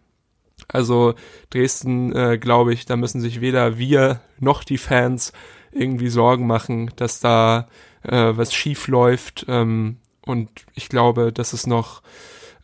Also 0.67 1.13
Dresden, 1.49 2.15
äh, 2.15 2.37
glaube 2.37 2.73
ich, 2.73 2.85
da 2.85 2.95
müssen 2.95 3.21
sich 3.21 3.41
weder 3.41 3.77
wir 3.77 4.21
noch 4.39 4.63
die 4.63 4.77
Fans 4.77 5.33
irgendwie 5.71 6.09
Sorgen 6.09 6.47
machen, 6.47 6.91
dass 6.95 7.19
da 7.19 7.67
äh, 8.03 8.31
was 8.35 8.53
schief 8.53 8.87
läuft. 8.87 9.45
Ähm, 9.47 9.97
und 10.25 10.49
ich 10.75 10.89
glaube, 10.89 11.33
dass 11.33 11.53
es 11.53 11.67
noch 11.67 12.01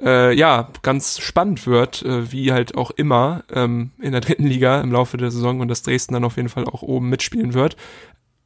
äh, 0.01 0.34
ja 0.34 0.70
ganz 0.82 1.20
spannend 1.20 1.68
wird, 1.68 2.03
äh, 2.03 2.32
wie 2.32 2.51
halt 2.51 2.75
auch 2.75 2.91
immer 2.91 3.44
ähm, 3.53 3.91
in 4.00 4.13
der 4.13 4.22
dritten 4.22 4.46
Liga 4.46 4.82
im 4.82 4.91
Laufe 4.91 5.18
der 5.18 5.32
Saison 5.32 5.59
und 5.59 5.68
dass 5.68 5.83
Dresden 5.83 6.14
dann 6.14 6.24
auf 6.24 6.38
jeden 6.38 6.50
Fall 6.50 6.66
auch 6.66 6.81
oben 6.81 7.09
mitspielen 7.09 7.53
wird. 7.53 7.75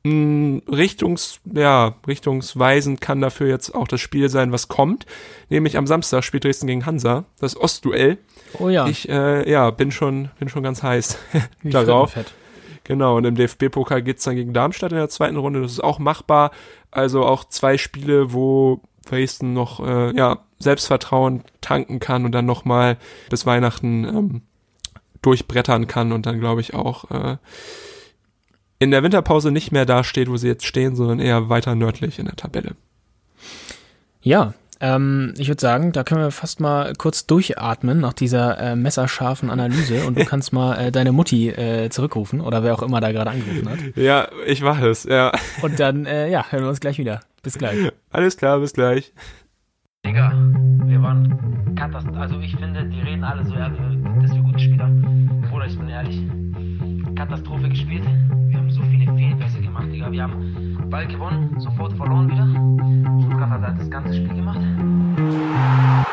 Hm, 0.06 0.62
Richtungs, 0.70 1.40
ja, 1.46 1.96
richtungsweisend 2.06 3.00
kann 3.00 3.22
dafür 3.22 3.48
jetzt 3.48 3.74
auch 3.74 3.88
das 3.88 4.02
Spiel 4.02 4.28
sein, 4.28 4.52
was 4.52 4.68
kommt. 4.68 5.06
Nämlich 5.50 5.78
am 5.78 5.88
Samstag 5.88 6.24
spielt 6.26 6.44
Dresden 6.44 6.68
gegen 6.68 6.86
Hansa, 6.86 7.24
das 7.40 7.56
Ostduell. 7.56 8.18
Oh 8.60 8.68
ja. 8.68 8.88
Ich 8.88 9.08
äh, 9.08 9.50
ja, 9.50 9.72
bin 9.72 9.92
schon, 9.92 10.30
bin 10.40 10.50
schon 10.50 10.64
ganz 10.64 10.84
heiß 10.84 11.18
darauf. 11.64 12.14
Genau, 12.84 13.16
und 13.16 13.24
im 13.24 13.36
DFB-Pokal 13.36 14.02
geht's 14.02 14.26
dann 14.26 14.36
gegen 14.36 14.52
Darmstadt 14.52 14.92
in 14.92 14.98
der 14.98 15.08
zweiten 15.08 15.38
Runde. 15.38 15.62
Das 15.62 15.72
ist 15.72 15.84
auch 15.84 16.00
machbar. 16.00 16.52
Also 16.92 17.24
auch 17.24 17.46
zwei 17.46 17.78
Spiele, 17.78 18.34
wo 18.34 18.82
Dresden 19.06 19.54
noch 19.54 19.80
äh, 19.80 20.14
ja, 20.16 20.40
Selbstvertrauen 20.60 21.44
tanken 21.62 22.00
kann 22.00 22.26
und 22.26 22.34
dann 22.34 22.46
nochmal 22.46 22.98
bis 23.30 23.46
Weihnachten 23.46 24.04
ähm, 24.04 24.42
durchbrettern 25.22 25.88
kann 25.88 26.12
und 26.12 26.26
dann 26.26 26.42
glaube 26.42 26.60
ich 26.60 26.74
auch 26.74 27.10
äh, 27.10 27.38
in 28.80 28.92
der 28.92 29.04
Winterpause 29.04 29.52
nicht 29.52 29.72
mehr 29.72 29.86
da 29.86 30.04
steht, 30.04 30.30
wo 30.30 30.38
sie 30.38 30.48
jetzt 30.48 30.66
stehen, 30.66 30.96
sondern 30.96 31.20
eher 31.20 31.50
weiter 31.50 31.76
nördlich 31.76 32.20
in 32.20 32.26
der 32.26 32.36
Tabelle. 32.36 32.76
Ja, 34.22 34.54
ähm, 34.84 35.34
ich 35.38 35.48
würde 35.48 35.62
sagen, 35.62 35.94
da 35.94 36.04
können 36.04 36.20
wir 36.20 36.32
fast 36.32 36.60
mal 36.60 36.94
kurz 36.98 37.26
durchatmen 37.26 38.02
nach 38.02 38.12
dieser 38.12 38.60
äh, 38.60 38.76
messerscharfen 38.76 39.50
Analyse 39.50 40.06
und 40.06 40.20
du 40.20 40.26
kannst 40.30 40.52
mal 40.52 40.76
äh, 40.76 40.92
deine 40.92 41.14
Mutti 41.14 41.50
äh, 41.50 41.90
zurückrufen 41.90 42.42
oder 42.42 42.64
wer 42.64 42.74
auch 42.74 42.82
immer 42.84 43.00
da 43.00 43.14
gerade 43.14 43.32
angerufen 43.32 43.70
hat. 43.70 43.80
Ja, 43.96 44.28
ich 44.46 44.62
mache 44.62 44.90
es, 44.90 45.06
ja. 45.06 45.32
Und 45.62 45.80
dann, 45.80 46.06
äh, 46.06 46.30
ja, 46.30 46.46
hören 46.50 46.64
wir 46.64 46.70
uns 46.70 46.82
gleich 46.82 46.98
wieder. 46.98 47.22
Bis 47.42 47.58
gleich. 47.58 47.78
Alles 48.12 48.36
klar, 48.36 48.60
bis 48.60 48.74
gleich. 48.74 49.14
Digga, 50.06 50.34
wir 50.86 51.02
waren 51.02 51.76
katastrophal. 51.78 52.24
Also 52.24 52.40
ich 52.40 52.54
finde, 52.58 52.84
die 52.84 53.00
reden 53.00 53.24
alle 53.24 53.46
so, 53.46 53.54
ja, 53.54 53.70
dass 53.70 54.34
wir 54.34 54.42
gute 54.42 54.60
Spieler. 54.60 54.90
Bruder, 55.50 55.66
ich 55.66 55.78
bin 55.78 55.88
ehrlich. 55.88 56.22
Katastrophe 57.16 57.70
gespielt. 57.70 58.04
So 58.74 58.82
viele 58.90 59.14
Fehlpässe 59.16 59.62
gemacht, 59.62 59.88
Digga. 59.92 60.12
Wir 60.12 60.24
haben 60.24 60.90
Ball 60.90 61.08
gewonnen, 61.08 61.60
sofort 61.60 61.94
verloren 61.94 62.30
wieder. 62.30 62.48
Stuttgart 63.22 63.50
hat 63.50 63.62
halt 63.62 63.80
das 63.80 63.90
ganze 63.90 64.14
Spiel 64.14 64.34
gemacht. 64.34 66.13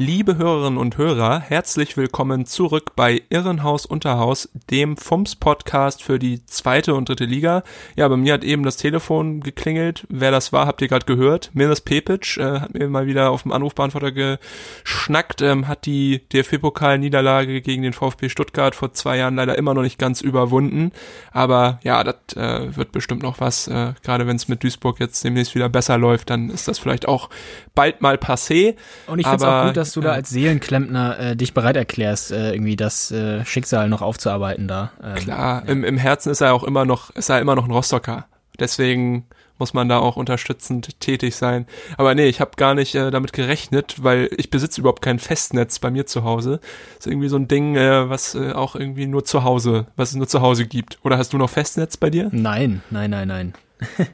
Liebe 0.00 0.36
Hörerinnen 0.36 0.78
und 0.78 0.96
Hörer, 0.96 1.40
herzlich 1.40 1.96
willkommen 1.96 2.46
zurück 2.46 2.92
bei 2.94 3.20
Irrenhaus 3.30 3.84
Unterhaus, 3.84 4.48
dem 4.70 4.96
FUMS 4.96 5.34
Podcast 5.34 6.04
für 6.04 6.20
die 6.20 6.46
zweite 6.46 6.94
und 6.94 7.08
dritte 7.08 7.24
Liga. 7.24 7.64
Ja, 7.96 8.06
bei 8.06 8.16
mir 8.16 8.34
hat 8.34 8.44
eben 8.44 8.62
das 8.62 8.76
Telefon 8.76 9.40
geklingelt. 9.40 10.06
Wer 10.08 10.30
das 10.30 10.52
war, 10.52 10.68
habt 10.68 10.82
ihr 10.82 10.86
gerade 10.86 11.04
gehört. 11.04 11.50
Miras 11.52 11.80
Pepic 11.80 12.38
äh, 12.38 12.60
hat 12.60 12.74
mir 12.74 12.88
mal 12.88 13.06
wieder 13.06 13.32
auf 13.32 13.42
dem 13.42 13.50
Anrufbeantworter 13.50 14.12
geschnackt, 14.12 15.42
ähm, 15.42 15.66
hat 15.66 15.84
die 15.84 16.20
DFB-Pokal-Niederlage 16.32 17.60
gegen 17.60 17.82
den 17.82 17.92
VfB 17.92 18.28
Stuttgart 18.28 18.76
vor 18.76 18.92
zwei 18.92 19.16
Jahren 19.16 19.34
leider 19.34 19.58
immer 19.58 19.74
noch 19.74 19.82
nicht 19.82 19.98
ganz 19.98 20.20
überwunden. 20.20 20.92
Aber 21.32 21.80
ja, 21.82 22.04
das 22.04 22.36
äh, 22.36 22.76
wird 22.76 22.92
bestimmt 22.92 23.24
noch 23.24 23.40
was. 23.40 23.66
Äh, 23.66 23.94
Gerade 24.04 24.28
wenn 24.28 24.36
es 24.36 24.46
mit 24.46 24.62
Duisburg 24.62 25.00
jetzt 25.00 25.24
demnächst 25.24 25.56
wieder 25.56 25.68
besser 25.68 25.98
läuft, 25.98 26.30
dann 26.30 26.50
ist 26.50 26.68
das 26.68 26.78
vielleicht 26.78 27.08
auch 27.08 27.30
bald 27.74 28.00
mal 28.00 28.14
passé. 28.14 28.76
Und 29.08 29.18
ich 29.18 29.26
finde 29.26 29.44
es 29.44 29.50
auch 29.50 29.66
gut, 29.66 29.76
dass 29.76 29.87
dass 29.88 29.94
du 29.94 30.00
da 30.00 30.12
als 30.12 30.30
Seelenklempner 30.30 31.18
äh, 31.18 31.36
dich 31.36 31.54
bereit 31.54 31.76
erklärst, 31.76 32.32
äh, 32.32 32.52
irgendwie 32.52 32.76
das 32.76 33.10
äh, 33.10 33.44
Schicksal 33.44 33.88
noch 33.88 34.02
aufzuarbeiten 34.02 34.68
da. 34.68 34.92
Ähm, 35.02 35.14
Klar, 35.16 35.62
ja. 35.64 35.72
im, 35.72 35.84
im 35.84 35.96
Herzen 35.96 36.30
ist 36.30 36.40
er 36.40 36.54
auch 36.54 36.64
immer 36.64 36.84
noch, 36.84 37.10
ist 37.10 37.28
er 37.28 37.40
immer 37.40 37.54
noch 37.54 37.64
ein 37.64 37.70
Rostocker. 37.70 38.26
Deswegen 38.58 39.26
muss 39.58 39.74
man 39.74 39.88
da 39.88 39.98
auch 39.98 40.16
unterstützend 40.16 41.00
tätig 41.00 41.36
sein. 41.36 41.66
Aber 41.96 42.14
nee, 42.14 42.26
ich 42.26 42.40
habe 42.40 42.52
gar 42.56 42.74
nicht 42.74 42.94
äh, 42.94 43.10
damit 43.10 43.32
gerechnet, 43.32 43.96
weil 44.02 44.30
ich 44.36 44.50
besitze 44.50 44.80
überhaupt 44.80 45.02
kein 45.02 45.18
Festnetz 45.18 45.78
bei 45.78 45.90
mir 45.90 46.06
zu 46.06 46.24
Hause. 46.24 46.60
Das 46.96 47.06
ist 47.06 47.12
irgendwie 47.12 47.28
so 47.28 47.36
ein 47.36 47.48
Ding, 47.48 47.76
äh, 47.76 48.08
was 48.08 48.34
äh, 48.34 48.52
auch 48.52 48.76
irgendwie 48.76 49.06
nur 49.06 49.24
zu 49.24 49.44
Hause, 49.44 49.86
was 49.96 50.10
es 50.10 50.16
nur 50.16 50.28
zu 50.28 50.40
Hause 50.40 50.66
gibt. 50.66 50.98
Oder 51.02 51.18
hast 51.18 51.32
du 51.32 51.38
noch 51.38 51.50
Festnetz 51.50 51.96
bei 51.96 52.10
dir? 52.10 52.28
Nein, 52.32 52.82
nein, 52.90 53.10
nein, 53.10 53.28
nein. 53.28 53.54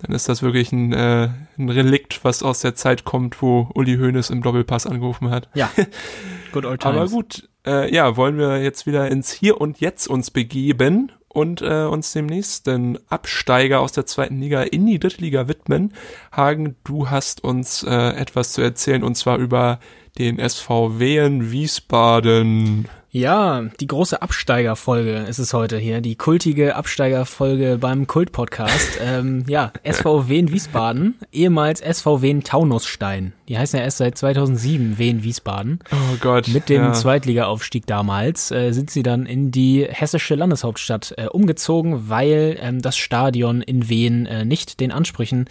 dann 0.00 0.14
ist 0.14 0.28
das 0.28 0.42
wirklich 0.42 0.72
ein, 0.72 0.92
äh, 0.92 1.28
ein 1.58 1.68
Relikt, 1.68 2.24
was 2.24 2.42
aus 2.42 2.60
der 2.60 2.74
Zeit 2.74 3.04
kommt, 3.04 3.42
wo 3.42 3.68
Uli 3.74 3.96
Hoeneß 3.96 4.30
im 4.30 4.42
Doppelpass 4.42 4.86
angerufen 4.86 5.30
hat. 5.30 5.48
Ja, 5.54 5.70
good 6.52 6.64
old 6.64 6.80
times. 6.80 6.96
Aber 6.96 7.08
gut, 7.08 7.48
äh, 7.66 7.92
ja, 7.92 8.16
wollen 8.16 8.38
wir 8.38 8.62
jetzt 8.62 8.86
wieder 8.86 9.08
ins 9.10 9.32
Hier 9.32 9.60
und 9.60 9.80
Jetzt 9.80 10.08
uns 10.08 10.30
begeben 10.30 11.12
und 11.28 11.62
äh, 11.62 11.84
uns 11.84 12.12
dem 12.12 12.26
nächsten 12.26 12.98
Absteiger 13.08 13.80
aus 13.80 13.92
der 13.92 14.06
zweiten 14.06 14.40
Liga 14.40 14.62
in 14.62 14.86
die 14.86 14.98
dritte 14.98 15.20
Liga 15.20 15.48
widmen. 15.48 15.92
Hagen, 16.32 16.76
du 16.84 17.10
hast 17.10 17.44
uns 17.44 17.82
äh, 17.82 17.90
etwas 17.90 18.52
zu 18.52 18.62
erzählen 18.62 19.02
und 19.02 19.16
zwar 19.16 19.38
über 19.38 19.78
den 20.18 20.38
SVW 20.38 21.18
in 21.18 21.52
Wiesbaden. 21.52 22.88
Ja, 23.10 23.62
die 23.80 23.86
große 23.86 24.20
Absteigerfolge 24.20 25.20
ist 25.20 25.38
es 25.38 25.54
heute 25.54 25.78
hier, 25.78 26.02
die 26.02 26.14
kultige 26.14 26.76
Absteigerfolge 26.76 27.78
beim 27.80 28.06
Kult-Podcast. 28.06 28.98
ähm, 29.02 29.44
ja, 29.48 29.72
SV 29.82 30.28
Wien 30.28 30.52
Wiesbaden, 30.52 31.14
ehemals 31.32 31.80
SV 31.80 32.20
Wien 32.20 32.44
Taunusstein. 32.44 33.32
Die 33.48 33.56
heißen 33.56 33.78
ja 33.78 33.84
erst 33.84 33.96
seit 33.96 34.18
2007 34.18 34.98
Wien 34.98 35.22
Wiesbaden. 35.22 35.78
Oh 35.90 36.16
Gott. 36.20 36.48
Mit 36.48 36.68
dem 36.68 36.82
ja. 36.82 36.92
Zweitliga-Aufstieg 36.92 37.86
damals 37.86 38.50
äh, 38.50 38.72
sind 38.72 38.90
sie 38.90 39.02
dann 39.02 39.24
in 39.24 39.50
die 39.52 39.86
hessische 39.88 40.34
Landeshauptstadt 40.34 41.14
äh, 41.16 41.28
umgezogen, 41.28 42.10
weil 42.10 42.58
ähm, 42.60 42.82
das 42.82 42.98
Stadion 42.98 43.62
in 43.62 43.88
Wien 43.88 44.26
äh, 44.26 44.44
nicht 44.44 44.80
den 44.80 44.92
Ansprüchen 44.92 45.46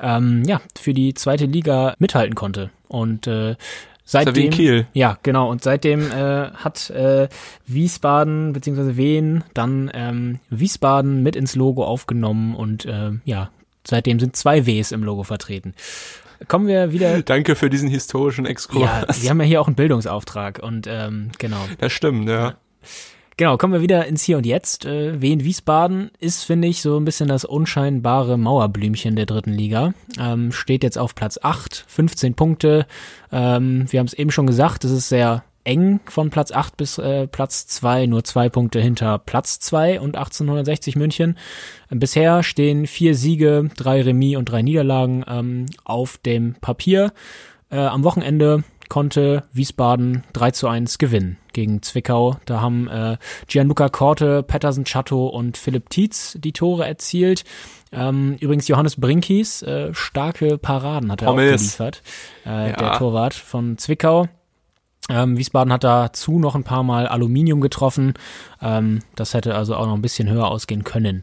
ähm, 0.00 0.42
ja, 0.44 0.60
für 0.76 0.92
die 0.92 1.14
zweite 1.14 1.46
Liga 1.46 1.94
mithalten 2.00 2.34
konnte. 2.34 2.70
Und 2.88 3.28
äh, 3.28 3.54
Seitdem, 4.08 4.50
Kiel. 4.50 4.86
ja, 4.92 5.18
genau. 5.24 5.50
Und 5.50 5.64
seitdem 5.64 6.12
äh, 6.12 6.50
hat 6.52 6.90
äh, 6.90 7.28
Wiesbaden 7.66 8.52
beziehungsweise 8.52 8.96
Wien 8.96 9.42
dann 9.52 9.90
ähm, 9.92 10.38
Wiesbaden 10.48 11.24
mit 11.24 11.34
ins 11.34 11.56
Logo 11.56 11.84
aufgenommen 11.84 12.54
und 12.54 12.84
äh, 12.84 13.10
ja, 13.24 13.50
seitdem 13.84 14.20
sind 14.20 14.36
zwei 14.36 14.64
Ws 14.64 14.92
im 14.92 15.02
Logo 15.02 15.24
vertreten. 15.24 15.74
Kommen 16.46 16.68
wir 16.68 16.92
wieder. 16.92 17.20
Danke 17.22 17.56
für 17.56 17.68
diesen 17.68 17.88
historischen 17.88 18.46
Exkurs. 18.46 18.82
Ja, 18.82 19.06
wir 19.08 19.30
haben 19.30 19.40
ja 19.40 19.46
hier 19.46 19.60
auch 19.60 19.66
einen 19.66 19.76
Bildungsauftrag 19.76 20.60
und 20.62 20.86
ähm, 20.88 21.32
genau. 21.38 21.64
Das 21.78 21.92
stimmt, 21.92 22.28
ja. 22.28 22.54
Genau, 23.38 23.58
kommen 23.58 23.74
wir 23.74 23.82
wieder 23.82 24.06
ins 24.06 24.22
Hier 24.22 24.38
und 24.38 24.46
Jetzt. 24.46 24.86
Äh, 24.86 25.20
Wien 25.20 25.44
Wiesbaden 25.44 26.10
ist, 26.20 26.44
finde 26.44 26.68
ich, 26.68 26.80
so 26.80 26.98
ein 26.98 27.04
bisschen 27.04 27.28
das 27.28 27.44
unscheinbare 27.44 28.38
Mauerblümchen 28.38 29.14
der 29.14 29.26
dritten 29.26 29.52
Liga. 29.52 29.92
Ähm, 30.18 30.52
steht 30.52 30.82
jetzt 30.82 30.96
auf 30.96 31.14
Platz 31.14 31.38
8, 31.42 31.84
15 31.86 32.32
Punkte. 32.32 32.86
Ähm, 33.30 33.84
wir 33.92 34.00
haben 34.00 34.06
es 34.06 34.14
eben 34.14 34.30
schon 34.30 34.46
gesagt, 34.46 34.84
es 34.84 34.90
ist 34.90 35.10
sehr 35.10 35.44
eng 35.64 36.00
von 36.06 36.30
Platz 36.30 36.50
8 36.50 36.78
bis 36.78 36.96
äh, 36.96 37.26
Platz 37.26 37.66
2, 37.66 38.06
nur 38.06 38.24
zwei 38.24 38.48
Punkte 38.48 38.80
hinter 38.80 39.18
Platz 39.18 39.60
2 39.60 40.00
und 40.00 40.16
1860 40.16 40.96
München. 40.96 41.36
Bisher 41.90 42.42
stehen 42.42 42.86
vier 42.86 43.14
Siege, 43.14 43.68
drei 43.76 44.00
Remis 44.00 44.38
und 44.38 44.46
drei 44.46 44.62
Niederlagen 44.62 45.26
ähm, 45.28 45.66
auf 45.84 46.16
dem 46.16 46.54
Papier. 46.62 47.12
Äh, 47.70 47.80
am 47.80 48.02
Wochenende 48.02 48.64
konnte 48.88 49.42
Wiesbaden 49.52 50.24
3 50.32 50.52
zu 50.52 50.68
1 50.68 50.96
gewinnen 50.96 51.36
gegen 51.56 51.82
Zwickau. 51.82 52.36
Da 52.44 52.60
haben 52.60 52.86
äh, 52.86 53.16
Gianluca 53.48 53.88
Korte, 53.88 54.42
Patterson 54.42 54.84
Chatto 54.84 55.26
und 55.26 55.56
Philipp 55.56 55.88
Tietz 55.90 56.36
die 56.38 56.52
Tore 56.52 56.86
erzielt. 56.86 57.44
Ähm, 57.92 58.36
übrigens 58.40 58.68
Johannes 58.68 58.96
Brinkis, 59.00 59.62
äh, 59.62 59.92
starke 59.94 60.58
Paraden 60.58 61.10
hat 61.10 61.22
er 61.22 61.28
Pommes. 61.28 61.44
auch 61.52 61.56
geliefert, 61.56 62.02
äh, 62.44 62.70
Ja. 62.70 62.76
der 62.76 62.92
Torwart 62.98 63.34
von 63.34 63.78
Zwickau. 63.78 64.28
Ähm, 65.08 65.38
Wiesbaden 65.38 65.72
hat 65.72 65.84
dazu 65.84 66.38
noch 66.38 66.54
ein 66.56 66.64
paar 66.64 66.82
Mal 66.82 67.06
Aluminium 67.06 67.60
getroffen. 67.60 68.14
Ähm, 68.60 69.00
das 69.14 69.34
hätte 69.34 69.54
also 69.54 69.76
auch 69.76 69.86
noch 69.86 69.94
ein 69.94 70.02
bisschen 70.02 70.28
höher 70.28 70.48
ausgehen 70.48 70.84
können. 70.84 71.22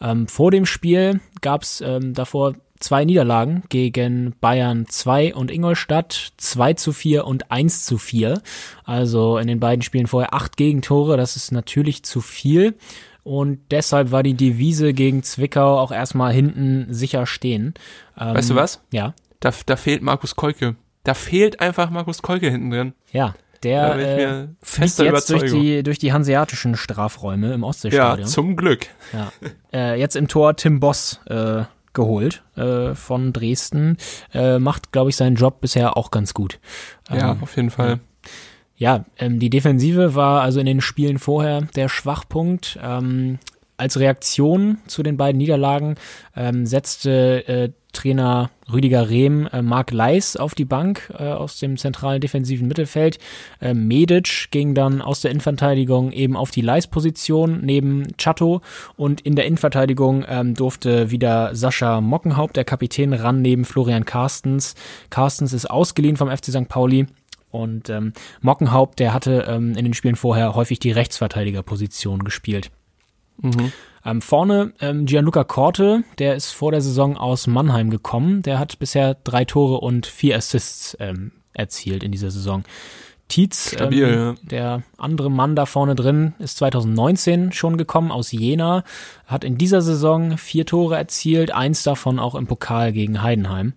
Ähm, 0.00 0.26
vor 0.28 0.50
dem 0.50 0.64
Spiel 0.64 1.20
gab 1.40 1.62
es 1.62 1.80
ähm, 1.80 2.14
davor 2.14 2.54
zwei 2.80 3.04
Niederlagen 3.04 3.62
gegen 3.68 4.34
Bayern 4.40 4.86
2 4.88 5.34
und 5.34 5.50
Ingolstadt, 5.50 6.32
2 6.36 6.74
zu 6.74 6.92
4 6.92 7.24
und 7.26 7.50
1 7.50 7.84
zu 7.84 7.98
4. 7.98 8.40
Also 8.84 9.38
in 9.38 9.46
den 9.46 9.60
beiden 9.60 9.82
Spielen 9.82 10.06
vorher 10.06 10.34
acht 10.34 10.56
Gegentore, 10.56 11.16
das 11.16 11.36
ist 11.36 11.52
natürlich 11.52 12.02
zu 12.02 12.20
viel. 12.20 12.74
Und 13.22 13.58
deshalb 13.72 14.12
war 14.12 14.22
die 14.22 14.34
Devise 14.34 14.92
gegen 14.92 15.22
Zwickau 15.24 15.78
auch 15.80 15.90
erstmal 15.90 16.32
hinten 16.32 16.86
sicher 16.94 17.26
stehen. 17.26 17.74
Ähm, 18.18 18.34
Weißt 18.36 18.50
du 18.50 18.54
was? 18.54 18.80
Ja, 18.92 19.14
Da, 19.40 19.52
da 19.66 19.76
fehlt 19.76 20.02
Markus 20.02 20.36
Kolke. 20.36 20.76
Da 21.02 21.14
fehlt 21.14 21.60
einfach 21.60 21.90
Markus 21.90 22.22
Kolke 22.22 22.50
hinten 22.50 22.70
drin. 22.70 22.92
ja. 23.12 23.34
Der 23.62 23.96
äh, 23.96 24.48
fliegt 24.62 24.98
jetzt 24.98 25.30
durch 25.30 25.50
die, 25.50 25.82
durch 25.82 25.98
die 25.98 26.12
hanseatischen 26.12 26.76
Strafräume 26.76 27.54
im 27.54 27.62
Ja, 27.62 27.66
Ostseestadion. 27.66 28.28
zum 28.28 28.54
Glück. 28.54 28.86
Ja. 29.14 29.32
Äh, 29.72 29.98
jetzt 29.98 30.14
im 30.14 30.28
Tor 30.28 30.56
Tim 30.56 30.78
Boss 30.78 31.20
äh, 31.26 31.62
geholt 31.96 32.44
äh, 32.54 32.94
von 32.94 33.32
Dresden. 33.32 33.96
Äh, 34.32 34.60
macht, 34.60 34.92
glaube 34.92 35.10
ich, 35.10 35.16
seinen 35.16 35.34
Job 35.34 35.60
bisher 35.60 35.96
auch 35.96 36.12
ganz 36.12 36.32
gut. 36.32 36.60
Ja, 37.10 37.32
Ähm, 37.32 37.42
auf 37.42 37.56
jeden 37.56 37.70
Fall. 37.70 37.98
ja, 38.76 39.04
ähm, 39.18 39.40
die 39.40 39.50
Defensive 39.50 40.14
war 40.14 40.42
also 40.42 40.60
in 40.60 40.66
den 40.66 40.80
Spielen 40.80 41.18
vorher 41.18 41.62
der 41.74 41.88
Schwachpunkt. 41.88 42.78
Ähm, 42.80 43.40
als 43.78 43.98
Reaktion 43.98 44.78
zu 44.86 45.02
den 45.02 45.16
beiden 45.16 45.38
Niederlagen 45.38 45.96
ähm, 46.34 46.64
setzte 46.66 47.46
äh, 47.48 47.72
Trainer 47.96 48.50
Rüdiger 48.70 49.08
Rehm 49.08 49.48
äh, 49.52 49.62
Marc 49.62 49.90
Leis 49.90 50.36
auf 50.36 50.54
die 50.54 50.64
Bank 50.64 51.12
äh, 51.18 51.24
aus 51.24 51.58
dem 51.58 51.76
zentralen 51.76 52.20
defensiven 52.20 52.68
Mittelfeld. 52.68 53.18
Äh, 53.60 53.74
Medic 53.74 54.48
ging 54.50 54.74
dann 54.74 55.00
aus 55.00 55.22
der 55.22 55.30
Innenverteidigung 55.30 56.12
eben 56.12 56.36
auf 56.36 56.50
die 56.50 56.60
Leis-Position 56.60 57.60
neben 57.62 58.16
Chato 58.18 58.60
und 58.96 59.22
in 59.22 59.34
der 59.34 59.46
Innenverteidigung 59.46 60.24
ähm, 60.28 60.54
durfte 60.54 61.10
wieder 61.10 61.54
Sascha 61.54 62.00
Mockenhaupt, 62.00 62.56
der 62.56 62.64
Kapitän, 62.64 63.12
ran 63.12 63.40
neben 63.40 63.64
Florian 63.64 64.04
Carstens. 64.04 64.74
Carstens 65.10 65.52
ist 65.52 65.70
ausgeliehen 65.70 66.16
vom 66.16 66.30
FC 66.30 66.46
St. 66.46 66.68
Pauli. 66.68 67.06
Und 67.50 67.88
ähm, 67.88 68.12
Mockenhaupt, 68.42 68.98
der 68.98 69.14
hatte 69.14 69.46
ähm, 69.48 69.70
in 69.76 69.84
den 69.84 69.94
Spielen 69.94 70.16
vorher 70.16 70.54
häufig 70.54 70.78
die 70.78 70.90
Rechtsverteidigerposition 70.90 72.24
gespielt. 72.24 72.70
Ähm, 74.06 74.22
vorne 74.22 74.72
ähm, 74.80 75.04
Gianluca 75.04 75.42
Korte, 75.42 76.04
der 76.18 76.36
ist 76.36 76.52
vor 76.52 76.70
der 76.70 76.80
Saison 76.80 77.16
aus 77.16 77.48
Mannheim 77.48 77.90
gekommen. 77.90 78.42
Der 78.42 78.60
hat 78.60 78.78
bisher 78.78 79.14
drei 79.24 79.44
Tore 79.44 79.80
und 79.80 80.06
vier 80.06 80.36
Assists 80.36 80.96
ähm, 81.00 81.32
erzielt 81.52 82.04
in 82.04 82.12
dieser 82.12 82.30
Saison. 82.30 82.62
Tietz, 83.28 83.72
Stabil, 83.72 84.04
ähm, 84.04 84.12
ja. 84.12 84.34
der 84.42 84.82
andere 84.96 85.28
Mann 85.28 85.56
da 85.56 85.66
vorne 85.66 85.96
drin, 85.96 86.34
ist 86.38 86.58
2019 86.58 87.50
schon 87.50 87.76
gekommen 87.76 88.12
aus 88.12 88.30
Jena, 88.30 88.84
hat 89.26 89.42
in 89.42 89.58
dieser 89.58 89.82
Saison 89.82 90.38
vier 90.38 90.64
Tore 90.64 90.96
erzielt, 90.96 91.50
eins 91.50 91.82
davon 91.82 92.20
auch 92.20 92.36
im 92.36 92.46
Pokal 92.46 92.92
gegen 92.92 93.22
Heidenheim. 93.22 93.72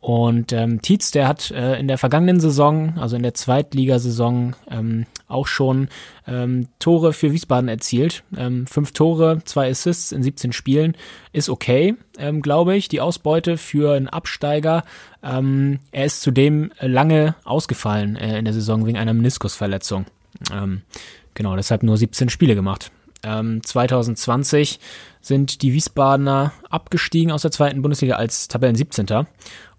Und 0.00 0.52
ähm, 0.52 0.80
Tietz, 0.80 1.10
der 1.10 1.26
hat 1.26 1.50
äh, 1.50 1.78
in 1.78 1.88
der 1.88 1.98
vergangenen 1.98 2.38
Saison, 2.38 2.96
also 2.98 3.16
in 3.16 3.22
der 3.22 3.34
Zweitligasaison, 3.34 4.54
ähm, 4.70 5.06
auch 5.26 5.46
schon 5.48 5.88
ähm, 6.26 6.68
Tore 6.78 7.12
für 7.12 7.32
Wiesbaden 7.32 7.68
erzielt. 7.68 8.22
Ähm, 8.36 8.66
fünf 8.66 8.92
Tore, 8.92 9.42
zwei 9.44 9.68
Assists 9.68 10.12
in 10.12 10.22
17 10.22 10.52
Spielen 10.52 10.96
ist 11.32 11.48
okay, 11.48 11.96
ähm, 12.18 12.42
glaube 12.42 12.76
ich. 12.76 12.88
Die 12.88 13.00
Ausbeute 13.00 13.58
für 13.58 13.94
einen 13.94 14.08
Absteiger. 14.08 14.84
Ähm, 15.22 15.80
er 15.90 16.06
ist 16.06 16.22
zudem 16.22 16.72
lange 16.80 17.34
ausgefallen 17.44 18.16
äh, 18.16 18.38
in 18.38 18.44
der 18.44 18.54
Saison 18.54 18.86
wegen 18.86 18.98
einer 18.98 19.14
Meniskusverletzung. 19.14 20.06
Ähm, 20.52 20.82
genau, 21.34 21.56
deshalb 21.56 21.82
nur 21.82 21.96
17 21.96 22.28
Spiele 22.28 22.54
gemacht. 22.54 22.92
Ähm, 23.24 23.62
2020 23.64 24.78
sind 25.20 25.62
die 25.62 25.72
Wiesbadener 25.72 26.52
abgestiegen 26.70 27.32
aus 27.32 27.42
der 27.42 27.50
zweiten 27.50 27.82
Bundesliga 27.82 28.14
als 28.14 28.48
Tabellen 28.48 28.76
17. 28.76 29.06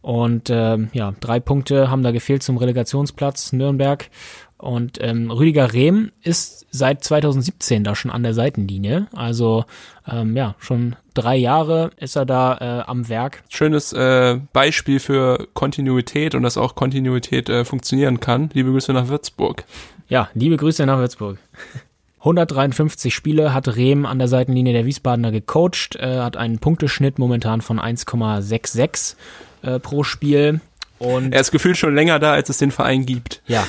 Und 0.01 0.49
ähm, 0.49 0.89
ja, 0.93 1.13
drei 1.19 1.39
Punkte 1.39 1.89
haben 1.89 2.03
da 2.03 2.12
gefehlt 2.12 2.43
zum 2.43 2.57
Relegationsplatz 2.57 3.51
Nürnberg. 3.53 4.09
Und 4.57 4.97
ähm, 5.01 5.31
Rüdiger 5.31 5.71
Rehm 5.73 6.12
ist 6.21 6.67
seit 6.69 7.03
2017 7.03 7.85
da 7.85 7.95
schon 7.95 8.12
an 8.12 8.23
der 8.23 8.33
Seitenlinie. 8.33 9.07
Also 9.13 9.63
ähm, 10.05 10.35
ja, 10.35 10.55
schon 10.59 10.97
drei 11.13 11.38
Jahre 11.38 11.91
ist 11.97 12.17
er 12.17 12.25
da 12.25 12.57
äh, 12.57 12.89
am 12.89 13.07
Werk. 13.07 13.43
Schönes 13.47 13.93
äh, 13.93 14.39
Beispiel 14.51 14.99
für 14.99 15.47
Kontinuität 15.53 16.35
und 16.35 16.43
dass 16.43 16.57
auch 16.57 16.75
Kontinuität 16.75 17.47
äh, 17.47 17.63
funktionieren 17.63 18.19
kann. 18.19 18.49
Liebe 18.53 18.71
Grüße 18.71 18.91
nach 18.91 19.07
Würzburg. 19.07 19.63
Ja, 20.09 20.29
liebe 20.33 20.57
Grüße 20.57 20.85
nach 20.85 20.97
Würzburg. 20.97 21.38
153 22.19 23.15
Spiele 23.15 23.53
hat 23.53 23.77
Rehm 23.77 24.05
an 24.05 24.19
der 24.19 24.27
Seitenlinie 24.27 24.73
der 24.73 24.85
Wiesbadener 24.85 25.31
gecoacht, 25.31 25.95
äh, 25.95 26.19
hat 26.19 26.35
einen 26.35 26.59
Punkteschnitt 26.59 27.17
momentan 27.17 27.62
von 27.62 27.79
1,66 27.79 29.15
äh, 29.62 29.80
pro 29.80 30.04
Spiel. 30.04 30.62
Und 30.98 31.34
Er 31.34 31.41
ist 31.41 31.52
gefühlt 31.52 31.78
schon 31.78 31.95
länger 31.95 32.19
da, 32.19 32.34
als 32.34 32.50
es 32.50 32.58
den 32.58 32.72
Verein 32.72 33.06
gibt. 33.06 33.41
ja, 33.48 33.63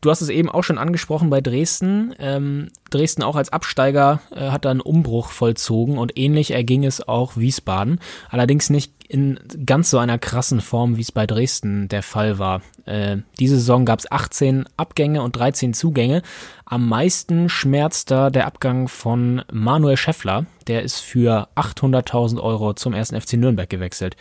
du 0.00 0.10
hast 0.10 0.20
es 0.20 0.30
eben 0.30 0.50
auch 0.50 0.64
schon 0.64 0.78
angesprochen 0.78 1.30
bei 1.30 1.40
Dresden. 1.40 2.12
Ähm, 2.18 2.70
Dresden 2.90 3.22
auch 3.22 3.36
als 3.36 3.52
Absteiger 3.52 4.20
äh, 4.34 4.50
hat 4.50 4.64
da 4.64 4.70
einen 4.72 4.80
Umbruch 4.80 5.30
vollzogen 5.30 5.96
und 5.96 6.18
ähnlich 6.18 6.50
erging 6.50 6.84
es 6.84 7.06
auch 7.06 7.36
Wiesbaden. 7.36 8.00
Allerdings 8.28 8.68
nicht 8.68 8.92
in 9.08 9.38
ganz 9.64 9.90
so 9.90 9.98
einer 9.98 10.18
krassen 10.18 10.60
Form, 10.60 10.96
wie 10.96 11.02
es 11.02 11.12
bei 11.12 11.26
Dresden 11.26 11.86
der 11.86 12.02
Fall 12.02 12.40
war. 12.40 12.62
Äh, 12.84 13.18
diese 13.38 13.56
Saison 13.56 13.84
gab 13.84 14.00
es 14.00 14.10
18 14.10 14.64
Abgänge 14.76 15.22
und 15.22 15.36
13 15.36 15.72
Zugänge. 15.72 16.22
Am 16.64 16.88
meisten 16.88 17.48
schmerzt 17.48 18.10
da 18.10 18.30
der 18.30 18.46
Abgang 18.46 18.88
von 18.88 19.42
Manuel 19.52 19.96
Scheffler. 19.96 20.46
Der 20.66 20.82
ist 20.82 20.98
für 20.98 21.46
800.000 21.54 22.40
Euro 22.42 22.74
zum 22.74 22.92
ersten 22.92 23.20
FC 23.20 23.34
Nürnberg 23.34 23.70
gewechselt. 23.70 24.16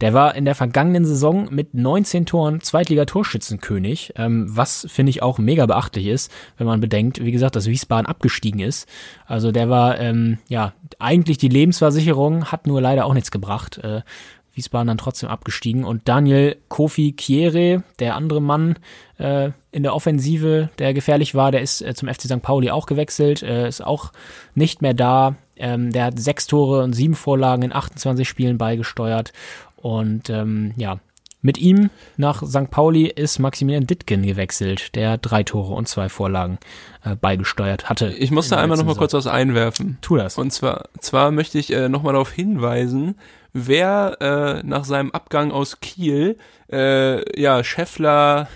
Der 0.00 0.14
war 0.14 0.34
in 0.34 0.44
der 0.44 0.54
vergangenen 0.54 1.04
Saison 1.04 1.48
mit 1.50 1.74
19 1.74 2.26
Toren 2.26 2.60
Zweitliga-Torschützenkönig, 2.60 4.14
ähm, 4.16 4.46
was 4.48 4.86
finde 4.88 5.10
ich 5.10 5.22
auch 5.22 5.38
mega 5.38 5.66
beachtlich 5.66 6.06
ist, 6.06 6.32
wenn 6.56 6.66
man 6.66 6.80
bedenkt, 6.80 7.22
wie 7.22 7.32
gesagt, 7.32 7.56
dass 7.56 7.66
Wiesbaden 7.66 8.06
abgestiegen 8.06 8.60
ist. 8.60 8.88
Also 9.26 9.52
der 9.52 9.68
war, 9.68 9.98
ähm, 10.00 10.38
ja, 10.48 10.72
eigentlich 10.98 11.38
die 11.38 11.48
Lebensversicherung, 11.48 12.46
hat 12.46 12.66
nur 12.66 12.80
leider 12.80 13.04
auch 13.04 13.14
nichts 13.14 13.30
gebracht. 13.30 13.78
Äh, 13.78 14.00
Wiesbaden 14.54 14.88
dann 14.88 14.98
trotzdem 14.98 15.28
abgestiegen. 15.28 15.84
Und 15.84 16.08
Daniel 16.08 16.56
Kofi 16.68 17.12
Kiere, 17.12 17.82
der 17.98 18.16
andere 18.16 18.42
Mann 18.42 18.76
äh, 19.18 19.50
in 19.70 19.82
der 19.82 19.94
Offensive, 19.94 20.70
der 20.78 20.92
gefährlich 20.92 21.34
war, 21.34 21.52
der 21.52 21.62
ist 21.62 21.82
äh, 21.82 21.94
zum 21.94 22.08
FC 22.08 22.22
St. 22.22 22.42
Pauli 22.42 22.70
auch 22.70 22.86
gewechselt, 22.86 23.42
äh, 23.42 23.68
ist 23.68 23.84
auch 23.84 24.12
nicht 24.54 24.82
mehr 24.82 24.94
da. 24.94 25.36
Ähm, 25.56 25.92
der 25.92 26.06
hat 26.06 26.18
sechs 26.18 26.46
Tore 26.46 26.82
und 26.82 26.94
sieben 26.94 27.14
Vorlagen 27.14 27.62
in 27.62 27.72
28 27.72 28.28
Spielen 28.28 28.58
beigesteuert. 28.58 29.32
Und 29.80 30.30
ähm, 30.30 30.72
ja, 30.76 31.00
mit 31.42 31.56
ihm 31.58 31.88
nach 32.18 32.42
St. 32.42 32.70
Pauli 32.70 33.06
ist 33.06 33.38
Maximilian 33.38 33.86
Dittgen 33.86 34.22
gewechselt, 34.22 34.94
der 34.94 35.16
drei 35.16 35.42
Tore 35.42 35.72
und 35.72 35.88
zwei 35.88 36.10
Vorlagen 36.10 36.58
äh, 37.02 37.16
beigesteuert 37.16 37.88
hatte. 37.88 38.08
Ich 38.08 38.30
muss 38.30 38.48
da 38.48 38.58
einmal 38.58 38.76
noch 38.76 38.84
mal 38.84 38.94
kurz 38.94 39.14
was 39.14 39.26
einwerfen. 39.26 39.96
Tu 40.02 40.16
das. 40.16 40.36
Und 40.36 40.52
zwar, 40.52 40.88
zwar 40.98 41.30
möchte 41.30 41.58
ich 41.58 41.72
äh, 41.72 41.88
noch 41.88 42.02
mal 42.02 42.12
darauf 42.12 42.30
hinweisen, 42.30 43.16
wer 43.54 44.18
äh, 44.20 44.66
nach 44.66 44.84
seinem 44.84 45.12
Abgang 45.12 45.50
aus 45.50 45.80
Kiel 45.80 46.36
äh, 46.70 47.40
ja 47.40 47.64
Scheffler 47.64 48.48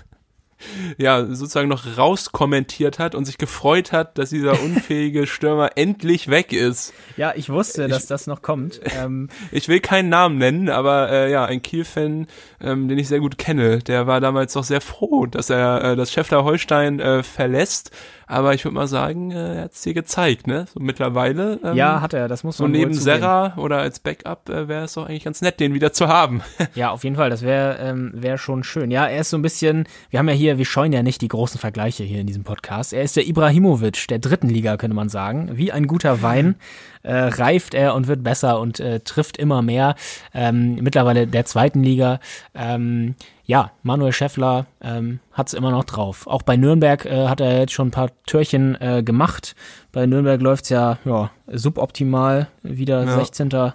ja, 0.98 1.24
sozusagen 1.24 1.68
noch 1.68 1.98
rauskommentiert 1.98 2.98
hat 2.98 3.14
und 3.14 3.24
sich 3.24 3.38
gefreut 3.38 3.92
hat, 3.92 4.18
dass 4.18 4.31
dieser 4.31 4.61
unfähige 4.64 5.27
Stürmer 5.27 5.70
endlich 5.77 6.29
weg 6.29 6.53
ist. 6.53 6.92
Ja, 7.16 7.33
ich 7.35 7.48
wusste, 7.50 7.88
dass 7.88 8.07
das 8.07 8.27
noch 8.27 8.42
kommt. 8.42 8.81
Ähm, 8.98 9.29
Ich 9.50 9.68
will 9.68 9.81
keinen 9.81 10.09
Namen 10.09 10.38
nennen, 10.38 10.68
aber 10.68 11.11
äh, 11.11 11.31
ja, 11.31 11.44
ein 11.44 11.62
Kiel-Fan, 11.62 12.27
ähm, 12.61 12.88
den 12.88 12.98
ich 12.98 13.09
sehr 13.09 13.20
gut 13.20 13.38
kenne, 13.38 13.79
der 13.79 14.07
war 14.07 14.20
damals 14.20 14.53
doch 14.55 14.64
sehr 14.64 14.81
froh, 14.81 15.27
dass 15.27 15.50
er 15.50 15.83
äh, 15.85 15.96
das 15.96 16.12
Schäffler 16.12 16.44
Holstein 16.44 16.98
äh, 17.00 17.22
verlässt. 17.22 17.90
Aber 18.27 18.55
ich 18.55 18.64
würde 18.64 18.74
mal 18.74 18.87
sagen, 18.87 19.31
äh, 19.33 19.57
er 19.57 19.62
hat 19.64 19.72
es 19.72 19.83
dir 19.83 19.92
gezeigt, 19.94 20.46
ne? 20.46 20.66
So 20.72 20.81
mittlerweile. 20.81 21.61
Ähm, 21.62 21.77
ja, 21.77 22.00
hat 22.00 22.14
er, 22.14 22.27
das 22.27 22.42
muss 22.42 22.57
so 22.57 22.64
man 22.64 22.72
wohl 22.72 22.79
neben. 22.79 22.94
Serra 22.94 23.55
oder 23.59 23.79
als 23.79 24.00
Backup 24.00 24.48
äh, 24.48 24.66
wäre 24.66 24.85
es 24.85 24.94
doch 24.94 25.07
eigentlich 25.07 25.24
ganz 25.24 25.42
nett, 25.42 25.61
den 25.61 25.74
wieder 25.74 25.92
zu 25.92 26.09
haben. 26.09 26.42
Ja, 26.74 26.90
auf 26.90 27.05
jeden 27.05 27.14
Fall, 27.16 27.31
das 27.31 27.42
wäre 27.42 27.77
ähm, 27.79 28.11
wär 28.14 28.38
schon 28.38 28.64
schön. 28.64 28.90
Ja, 28.90 29.07
er 29.07 29.20
ist 29.20 29.31
so 29.31 29.37
ein 29.37 29.42
bisschen, 29.42 29.87
wir 30.11 30.18
haben 30.18 30.29
ja 30.29 30.35
hier, 30.35 30.53
wir 30.58 30.64
scheuen 30.64 30.92
ja 30.92 31.02
nicht 31.02 31.20
die 31.20 31.28
großen 31.28 31.58
Vergleiche 31.60 32.04
hier 32.04 32.20
in 32.20 32.26
diesem 32.26 32.44
Podcast. 32.44 32.92
Er 32.92 33.02
ist 33.02 33.16
der 33.16 33.26
Ibrahimovic 33.26 34.08
der 34.08 34.18
dritten 34.18 34.48
Liga, 34.48 34.76
könnte 34.76 34.94
man 34.94 35.08
sagen. 35.08 35.50
Wie 35.54 35.72
ein 35.72 35.86
guter 35.86 36.22
Wein 36.22 36.56
äh, 37.02 37.14
reift 37.14 37.74
er 37.74 37.94
und 37.94 38.06
wird 38.06 38.22
besser 38.22 38.60
und 38.60 38.80
äh, 38.80 39.00
trifft 39.00 39.36
immer 39.36 39.62
mehr. 39.62 39.94
Ähm, 40.32 40.76
mittlerweile 40.76 41.26
der 41.26 41.44
zweiten 41.44 41.82
Liga. 41.82 42.20
Ähm, 42.54 43.14
ja, 43.44 43.72
Manuel 43.82 44.12
Schäffler 44.12 44.66
ähm, 44.80 45.20
hat 45.32 45.48
es 45.48 45.54
immer 45.54 45.70
noch 45.70 45.84
drauf. 45.84 46.26
Auch 46.26 46.42
bei 46.42 46.56
Nürnberg 46.56 47.04
äh, 47.04 47.28
hat 47.28 47.40
er 47.40 47.58
jetzt 47.58 47.72
schon 47.72 47.88
ein 47.88 47.92
paar 47.92 48.10
Türchen 48.26 48.80
äh, 48.80 49.02
gemacht. 49.02 49.54
Bei 49.92 50.06
Nürnberg 50.06 50.40
läuft's 50.40 50.70
ja, 50.70 50.98
ja 51.04 51.30
suboptimal, 51.46 52.48
wieder 52.62 53.04
Ja. 53.04 53.16
16. 53.18 53.72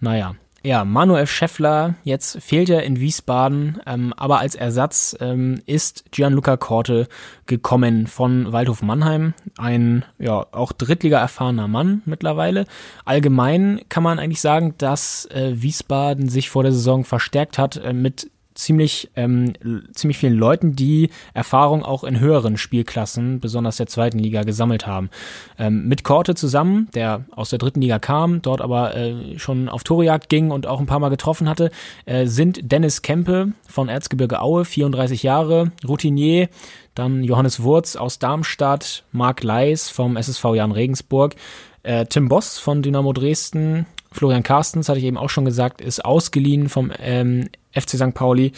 Naja. 0.00 0.34
Ja, 0.64 0.84
Manuel 0.84 1.26
Schäffler, 1.26 1.96
jetzt 2.04 2.40
fehlt 2.40 2.70
er 2.70 2.84
in 2.84 3.00
Wiesbaden, 3.00 3.80
ähm, 3.84 4.14
aber 4.16 4.38
als 4.38 4.54
Ersatz 4.54 5.16
ähm, 5.18 5.60
ist 5.66 6.04
Gianluca 6.12 6.56
Korte 6.56 7.08
gekommen 7.46 8.06
von 8.06 8.52
Waldhof 8.52 8.80
Mannheim. 8.80 9.34
Ein, 9.58 10.04
ja, 10.20 10.46
auch 10.52 10.70
Drittliga 10.70 11.18
erfahrener 11.18 11.66
Mann 11.66 12.02
mittlerweile. 12.04 12.66
Allgemein 13.04 13.80
kann 13.88 14.04
man 14.04 14.20
eigentlich 14.20 14.40
sagen, 14.40 14.76
dass 14.78 15.26
äh, 15.26 15.50
Wiesbaden 15.54 16.28
sich 16.28 16.48
vor 16.48 16.62
der 16.62 16.72
Saison 16.72 17.04
verstärkt 17.04 17.58
hat 17.58 17.78
äh, 17.78 17.92
mit 17.92 18.30
ziemlich, 18.54 19.10
ähm, 19.16 19.52
ziemlich 19.92 20.18
vielen 20.18 20.36
Leuten, 20.36 20.76
die 20.76 21.10
Erfahrung 21.34 21.82
auch 21.82 22.04
in 22.04 22.20
höheren 22.20 22.56
Spielklassen, 22.56 23.40
besonders 23.40 23.76
der 23.76 23.86
zweiten 23.86 24.18
Liga, 24.18 24.42
gesammelt 24.42 24.86
haben. 24.86 25.10
Ähm, 25.58 25.88
mit 25.88 26.04
Korte 26.04 26.34
zusammen, 26.34 26.88
der 26.94 27.24
aus 27.30 27.50
der 27.50 27.58
dritten 27.58 27.80
Liga 27.80 27.98
kam, 27.98 28.42
dort 28.42 28.60
aber 28.60 28.96
äh, 28.96 29.38
schon 29.38 29.68
auf 29.68 29.84
Torejagd 29.84 30.28
ging 30.28 30.50
und 30.50 30.66
auch 30.66 30.80
ein 30.80 30.86
paar 30.86 31.00
Mal 31.00 31.08
getroffen 31.08 31.48
hatte, 31.48 31.70
äh, 32.06 32.26
sind 32.26 32.72
Dennis 32.72 33.02
Kempe 33.02 33.52
von 33.68 33.88
Erzgebirge 33.88 34.40
Aue, 34.40 34.64
34 34.64 35.22
Jahre, 35.22 35.72
Routinier, 35.86 36.48
dann 36.94 37.24
Johannes 37.24 37.62
Wurz 37.62 37.96
aus 37.96 38.18
Darmstadt, 38.18 39.04
Marc 39.12 39.42
Leis 39.42 39.88
vom 39.88 40.16
SSV 40.16 40.44
Jan 40.54 40.72
Regensburg, 40.72 41.34
äh, 41.82 42.06
Tim 42.06 42.28
Boss 42.28 42.58
von 42.58 42.82
Dynamo 42.82 43.12
Dresden, 43.12 43.86
Florian 44.12 44.42
Carstens, 44.42 44.88
hatte 44.88 44.98
ich 44.98 45.04
eben 45.04 45.18
auch 45.18 45.30
schon 45.30 45.44
gesagt, 45.44 45.80
ist 45.80 46.04
ausgeliehen 46.04 46.68
vom 46.68 46.92
ähm, 46.98 47.48
FC 47.72 47.90
St. 47.90 48.14
Pauli 48.14 48.52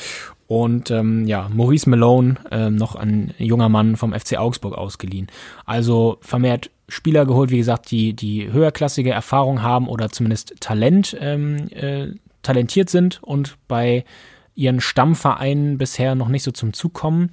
und 0.46 0.90
ähm, 0.90 1.26
ja, 1.26 1.48
Maurice 1.52 1.88
Malone, 1.88 2.36
ähm, 2.50 2.76
noch 2.76 2.96
ein 2.96 3.32
junger 3.38 3.68
Mann 3.68 3.96
vom 3.96 4.12
FC 4.12 4.36
Augsburg 4.36 4.76
ausgeliehen. 4.76 5.28
Also 5.64 6.18
vermehrt 6.20 6.70
Spieler 6.88 7.24
geholt, 7.24 7.50
wie 7.50 7.58
gesagt, 7.58 7.90
die, 7.90 8.12
die 8.12 8.52
höherklassige 8.52 9.10
Erfahrung 9.10 9.62
haben 9.62 9.88
oder 9.88 10.10
zumindest 10.10 10.54
Talent, 10.60 11.16
ähm, 11.18 11.68
äh, 11.70 12.08
talentiert 12.42 12.90
sind 12.90 13.22
und 13.22 13.56
bei 13.68 14.04
ihren 14.54 14.80
Stammvereinen 14.80 15.78
bisher 15.78 16.14
noch 16.14 16.28
nicht 16.28 16.42
so 16.42 16.50
zum 16.50 16.72
Zug 16.72 16.92
kommen. 16.92 17.30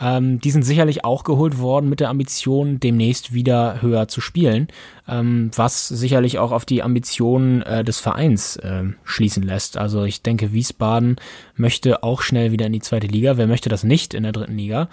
Ähm, 0.00 0.40
die 0.40 0.50
sind 0.50 0.62
sicherlich 0.62 1.04
auch 1.04 1.24
geholt 1.24 1.58
worden 1.58 1.88
mit 1.88 2.00
der 2.00 2.08
Ambition, 2.08 2.80
demnächst 2.80 3.34
wieder 3.34 3.82
höher 3.82 4.08
zu 4.08 4.20
spielen, 4.20 4.68
ähm, 5.06 5.50
was 5.54 5.88
sicherlich 5.88 6.38
auch 6.38 6.52
auf 6.52 6.64
die 6.64 6.82
Ambitionen 6.82 7.62
äh, 7.62 7.84
des 7.84 8.00
Vereins 8.00 8.56
äh, 8.56 8.84
schließen 9.04 9.42
lässt. 9.42 9.76
Also 9.76 10.04
ich 10.04 10.22
denke, 10.22 10.52
Wiesbaden 10.52 11.16
möchte 11.54 12.02
auch 12.02 12.22
schnell 12.22 12.50
wieder 12.52 12.66
in 12.66 12.72
die 12.72 12.80
zweite 12.80 13.06
Liga. 13.06 13.36
Wer 13.36 13.46
möchte 13.46 13.68
das 13.68 13.84
nicht 13.84 14.14
in 14.14 14.22
der 14.22 14.32
dritten 14.32 14.56
Liga? 14.56 14.88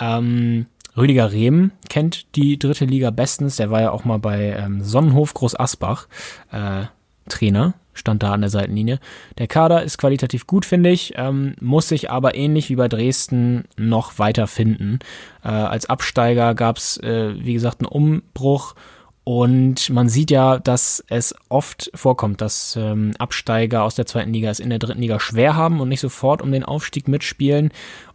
Ähm, 0.00 0.66
Rüdiger 0.96 1.30
Rehm 1.30 1.70
kennt 1.88 2.34
die 2.34 2.58
dritte 2.58 2.84
Liga 2.84 3.10
bestens. 3.10 3.56
Der 3.56 3.70
war 3.70 3.80
ja 3.80 3.90
auch 3.92 4.04
mal 4.04 4.18
bei 4.18 4.56
ähm, 4.58 4.82
Sonnenhof 4.82 5.32
Groß 5.32 5.58
Asbach 5.58 6.08
äh, 6.50 6.86
Trainer, 7.28 7.74
stand 7.94 8.22
da 8.22 8.32
an 8.32 8.40
der 8.40 8.50
Seitenlinie. 8.50 9.00
Der 9.38 9.46
Kader 9.46 9.82
ist 9.82 9.98
qualitativ 9.98 10.46
gut, 10.46 10.64
finde 10.64 10.90
ich, 10.90 11.14
ähm, 11.16 11.54
muss 11.60 11.88
sich 11.88 12.10
aber 12.10 12.34
ähnlich 12.34 12.70
wie 12.70 12.76
bei 12.76 12.88
Dresden 12.88 13.64
noch 13.76 14.18
weiter 14.18 14.46
finden. 14.46 15.00
Äh, 15.44 15.48
als 15.48 15.90
Absteiger 15.90 16.54
gab 16.54 16.78
es, 16.78 16.96
äh, 16.98 17.34
wie 17.38 17.54
gesagt, 17.54 17.80
einen 17.80 17.88
Umbruch. 17.88 18.74
Und 19.24 19.90
man 19.90 20.08
sieht 20.08 20.30
ja, 20.30 20.58
dass 20.58 21.04
es 21.08 21.34
oft 21.50 21.90
vorkommt, 21.94 22.40
dass 22.40 22.76
ähm, 22.76 23.12
Absteiger 23.18 23.82
aus 23.82 23.94
der 23.94 24.06
zweiten 24.06 24.32
Liga 24.32 24.48
es 24.48 24.58
in 24.58 24.70
der 24.70 24.78
dritten 24.78 25.02
Liga 25.02 25.20
schwer 25.20 25.54
haben 25.54 25.80
und 25.80 25.90
nicht 25.90 26.00
sofort 26.00 26.40
um 26.40 26.50
den 26.50 26.64
Aufstieg 26.64 27.08
mitspielen. 27.08 27.70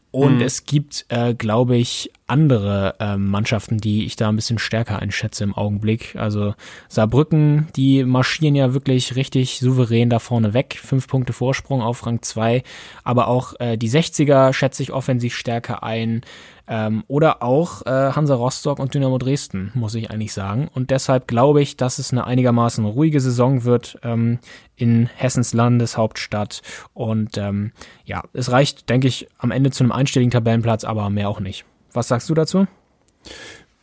Und 0.09 0.41
es 0.41 0.65
gibt, 0.65 1.05
äh, 1.09 1.33
glaube 1.33 1.75
ich, 1.75 2.11
andere 2.27 2.95
ähm, 2.99 3.29
Mannschaften, 3.29 3.77
die 3.77 4.05
ich 4.05 4.15
da 4.15 4.29
ein 4.29 4.35
bisschen 4.35 4.59
stärker 4.59 4.99
einschätze 4.99 5.43
im 5.43 5.53
Augenblick. 5.53 6.15
Also 6.15 6.55
Saarbrücken, 6.87 7.67
die 7.75 8.03
marschieren 8.03 8.55
ja 8.55 8.73
wirklich 8.73 9.15
richtig 9.15 9.59
souverän 9.59 10.09
da 10.09 10.19
vorne 10.19 10.53
weg. 10.53 10.79
Fünf 10.81 11.07
Punkte 11.07 11.33
Vorsprung 11.33 11.81
auf 11.81 12.05
Rang 12.05 12.21
2. 12.21 12.63
Aber 13.03 13.27
auch 13.27 13.53
äh, 13.59 13.77
die 13.77 13.89
60er 13.89 14.53
schätze 14.53 14.83
ich 14.83 14.91
offensiv 14.91 15.35
stärker 15.35 15.83
ein. 15.83 16.21
Ähm, 16.65 17.03
oder 17.07 17.43
auch 17.43 17.85
äh, 17.85 17.89
Hansa 17.89 18.35
Rostock 18.35 18.79
und 18.79 18.93
Dynamo 18.93 19.17
Dresden, 19.17 19.71
muss 19.73 19.95
ich 19.95 20.11
eigentlich 20.11 20.31
sagen. 20.31 20.69
Und 20.73 20.91
deshalb 20.91 21.27
glaube 21.27 21.61
ich, 21.61 21.75
dass 21.75 21.99
es 21.99 22.11
eine 22.11 22.25
einigermaßen 22.25 22.85
ruhige 22.85 23.19
Saison 23.19 23.65
wird 23.65 23.99
ähm, 24.01 24.39
in 24.77 25.09
Hessens 25.13 25.53
Landeshauptstadt. 25.53 26.61
Und 26.93 27.37
ähm, 27.37 27.73
ja, 28.05 28.23
es 28.31 28.49
reicht, 28.49 28.89
denke 28.89 29.09
ich, 29.09 29.27
am 29.37 29.51
Ende 29.51 29.71
zu 29.71 29.83
einem 29.83 29.91
einstelligen 29.91 30.31
Tabellenplatz, 30.31 30.85
aber 30.85 31.09
mehr 31.09 31.27
auch 31.27 31.41
nicht. 31.41 31.65
Was 31.93 32.07
sagst 32.07 32.29
du 32.29 32.33
dazu? 32.33 32.67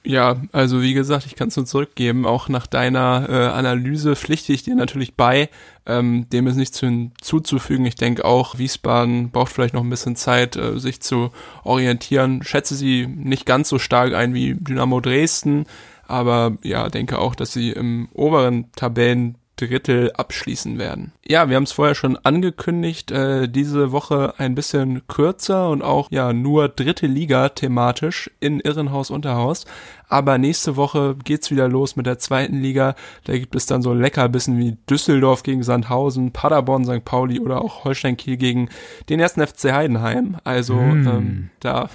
Ja, 0.03 0.41
also 0.53 0.81
wie 0.81 0.95
gesagt, 0.95 1.27
ich 1.27 1.37
kann 1.37 1.49
es 1.49 1.57
nur 1.57 1.67
zurückgeben. 1.67 2.25
Auch 2.25 2.49
nach 2.49 2.67
deiner 2.67 3.27
äh, 3.29 3.33
Analyse 3.49 4.17
pflichte 4.17 4.53
ich 4.55 4.63
dir 4.63 4.75
natürlich 4.75 5.15
bei. 5.15 5.51
Ähm, 5.85 6.27
dem 6.31 6.47
ist 6.47 6.57
nichts 6.57 6.81
hinzuzufügen. 6.81 7.85
Ich 7.85 7.97
denke 7.97 8.25
auch, 8.25 8.57
Wiesbaden 8.57 9.31
braucht 9.31 9.53
vielleicht 9.53 9.75
noch 9.75 9.85
ein 9.85 9.91
bisschen 9.91 10.17
Zeit, 10.17 10.57
äh, 10.57 10.79
sich 10.79 11.03
zu 11.03 11.33
orientieren. 11.65 12.43
Schätze 12.43 12.77
sie 12.77 13.07
nicht 13.07 13.45
ganz 13.45 13.69
so 13.69 13.79
stark 13.79 14.15
ein 14.15 14.33
wie 14.33 14.55
Dynamo 14.55 15.01
Dresden, 15.01 15.67
aber 16.09 16.57
ja, 16.63 16.89
denke 16.89 17.19
auch, 17.19 17.35
dass 17.35 17.53
sie 17.53 17.71
im 17.71 18.09
oberen 18.15 18.73
Tabellen 18.73 19.37
Drittel 19.61 20.13
abschließen 20.13 20.79
werden. 20.79 21.13
Ja, 21.27 21.49
wir 21.49 21.57
haben 21.57 21.65
es 21.65 21.73
vorher 21.73 21.95
schon 21.95 22.17
angekündigt, 22.17 23.11
äh, 23.11 23.49
diese 23.49 23.93
Woche 23.93 24.35
ein 24.39 24.55
bisschen 24.55 25.07
kürzer 25.07 25.69
und 25.69 25.83
auch 25.83 26.11
ja 26.11 26.33
nur 26.33 26.69
dritte 26.69 27.07
Liga 27.07 27.51
thematisch 27.51 28.31
in 28.41 28.61
Irrenhaus 28.61 29.11
Unterhaus. 29.11 29.67
Aber 30.09 30.39
nächste 30.39 30.77
Woche 30.77 31.17
geht's 31.23 31.53
wieder 31.53 31.69
los 31.69 31.95
mit 31.95 32.07
der 32.07 32.19
zweiten 32.19 32.61
Liga. 32.61 32.97
Da 33.25 33.39
gibt 33.39 33.55
es 33.55 33.67
dann 33.67 33.81
so 33.81 33.95
Leckerbissen 33.95 34.59
wie 34.59 34.77
Düsseldorf 34.89 35.45
gegen 35.45 35.63
Sandhausen, 35.63 36.33
Paderborn, 36.33 36.85
St. 36.85 37.05
Pauli 37.05 37.39
oder 37.39 37.63
auch 37.63 37.85
Holstein 37.85 38.17
Kiel 38.17 38.37
gegen 38.37 38.71
den 39.09 39.21
ersten 39.21 39.47
FC 39.47 39.73
Heidenheim. 39.73 40.37
Also 40.43 40.75
ähm, 40.75 41.51
da 41.61 41.89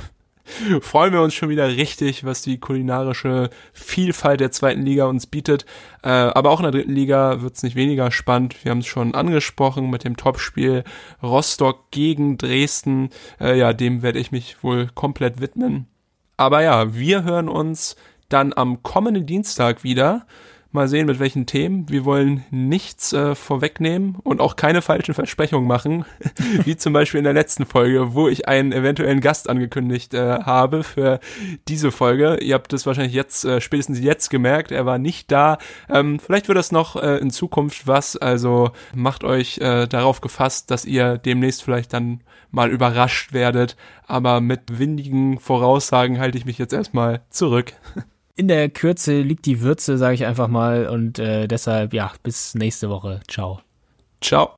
freuen 0.82 1.14
wir 1.14 1.22
uns 1.22 1.34
schon 1.34 1.50
wieder 1.50 1.68
richtig, 1.68 2.24
was 2.24 2.42
die 2.42 2.60
kulinarische 2.60 3.50
Vielfalt 3.74 4.40
der 4.40 4.52
zweiten 4.52 4.84
Liga 4.84 5.06
uns 5.06 5.26
bietet. 5.26 5.66
Äh, 6.04 6.10
aber 6.10 6.52
auch 6.52 6.60
in 6.60 6.64
der 6.64 6.72
dritten 6.72 6.94
Liga 6.94 7.42
wird's 7.42 7.64
nicht 7.64 7.76
weniger 7.76 8.12
spannend. 8.12 8.64
Wir 8.64 8.72
haben 8.72 8.80
es 8.80 8.88
schon 8.88 9.16
angesprochen 9.16 9.90
mit 9.90 10.04
dem 10.04 10.18
Topspiel 10.18 10.84
Rostock 11.22 11.92
gegen 11.92 12.38
Dresden. 12.38 13.10
Äh, 13.40 13.58
ja, 13.58 13.74
dem 13.74 14.02
werde 14.02 14.20
ich 14.20 14.32
mich 14.32 14.64
wohl 14.64 14.90
komplett 14.94 15.42
widmen. 15.42 15.88
Aber 16.38 16.62
ja, 16.62 16.94
wir 16.94 17.24
hören 17.24 17.50
uns 17.50 17.96
dann 18.30 18.54
am 18.54 18.84
kommenden 18.84 19.26
Dienstag 19.26 19.84
wieder. 19.84 20.26
Mal 20.76 20.88
sehen, 20.88 21.08
mit 21.08 21.20
welchen 21.20 21.46
Themen. 21.46 21.90
Wir 21.90 22.06
wollen 22.06 22.44
nichts 22.52 23.14
äh, 23.14 23.34
vorwegnehmen 23.34 24.18
und 24.24 24.42
auch 24.42 24.56
keine 24.56 24.82
falschen 24.82 25.16
Versprechungen 25.16 25.68
machen, 25.68 26.06
wie 26.66 26.76
zum 26.76 26.94
Beispiel 26.94 27.18
in 27.18 27.24
der 27.24 27.34
letzten 27.34 27.66
Folge, 27.66 28.14
wo 28.14 28.28
ich 28.28 28.48
einen 28.48 28.72
eventuellen 28.72 29.22
Gast 29.22 29.50
angekündigt 29.50 30.14
äh, 30.14 30.40
habe 30.40 30.84
für 30.84 31.20
diese 31.68 31.92
Folge. 31.92 32.38
Ihr 32.42 32.54
habt 32.54 32.74
es 32.74 32.86
wahrscheinlich 32.86 33.14
jetzt, 33.14 33.46
äh, 33.46 33.62
spätestens 33.62 34.00
jetzt 34.00 34.30
gemerkt, 34.30 34.72
er 34.72 34.86
war 34.86 34.98
nicht 34.98 35.32
da. 35.32 35.58
Ähm, 35.90 36.20
vielleicht 36.20 36.48
wird 36.48 36.58
das 36.58 36.72
noch 36.72 36.96
äh, 36.96 37.18
in 37.18 37.32
Zukunft 37.32 37.88
was, 37.88 38.18
also 38.18 38.72
macht 38.94 39.24
euch 39.24 39.58
äh, 39.60 39.88
darauf 39.88 40.22
gefasst, 40.22 40.70
dass 40.70 40.86
ihr 40.86 41.18
demnächst 41.18 41.64
vielleicht 41.64 41.94
dann 41.94 42.22
mal 42.52 42.70
überrascht 42.70 43.34
werdet. 43.34 43.76
Aber 44.08 44.42
mit 44.42 44.80
windigen 44.80 45.40
Voraussagen 45.40 46.20
halte 46.20 46.38
ich 46.38 46.46
mich 46.46 46.58
jetzt 46.58 46.74
erstmal 46.74 47.22
zurück. 47.30 47.74
In 48.38 48.48
der 48.50 48.70
Kürze 48.70 49.22
liegt 49.22 49.46
die 49.46 49.62
Würze, 49.62 49.98
sage 49.98 50.16
ich 50.16 50.26
einfach 50.26 50.48
mal. 50.48 50.88
Und 50.88 51.20
äh, 51.20 51.48
deshalb, 51.48 51.94
ja, 51.94 52.12
bis 52.22 52.54
nächste 52.56 52.90
Woche. 52.90 53.22
Ciao. 53.28 53.62
Ciao. 54.22 54.56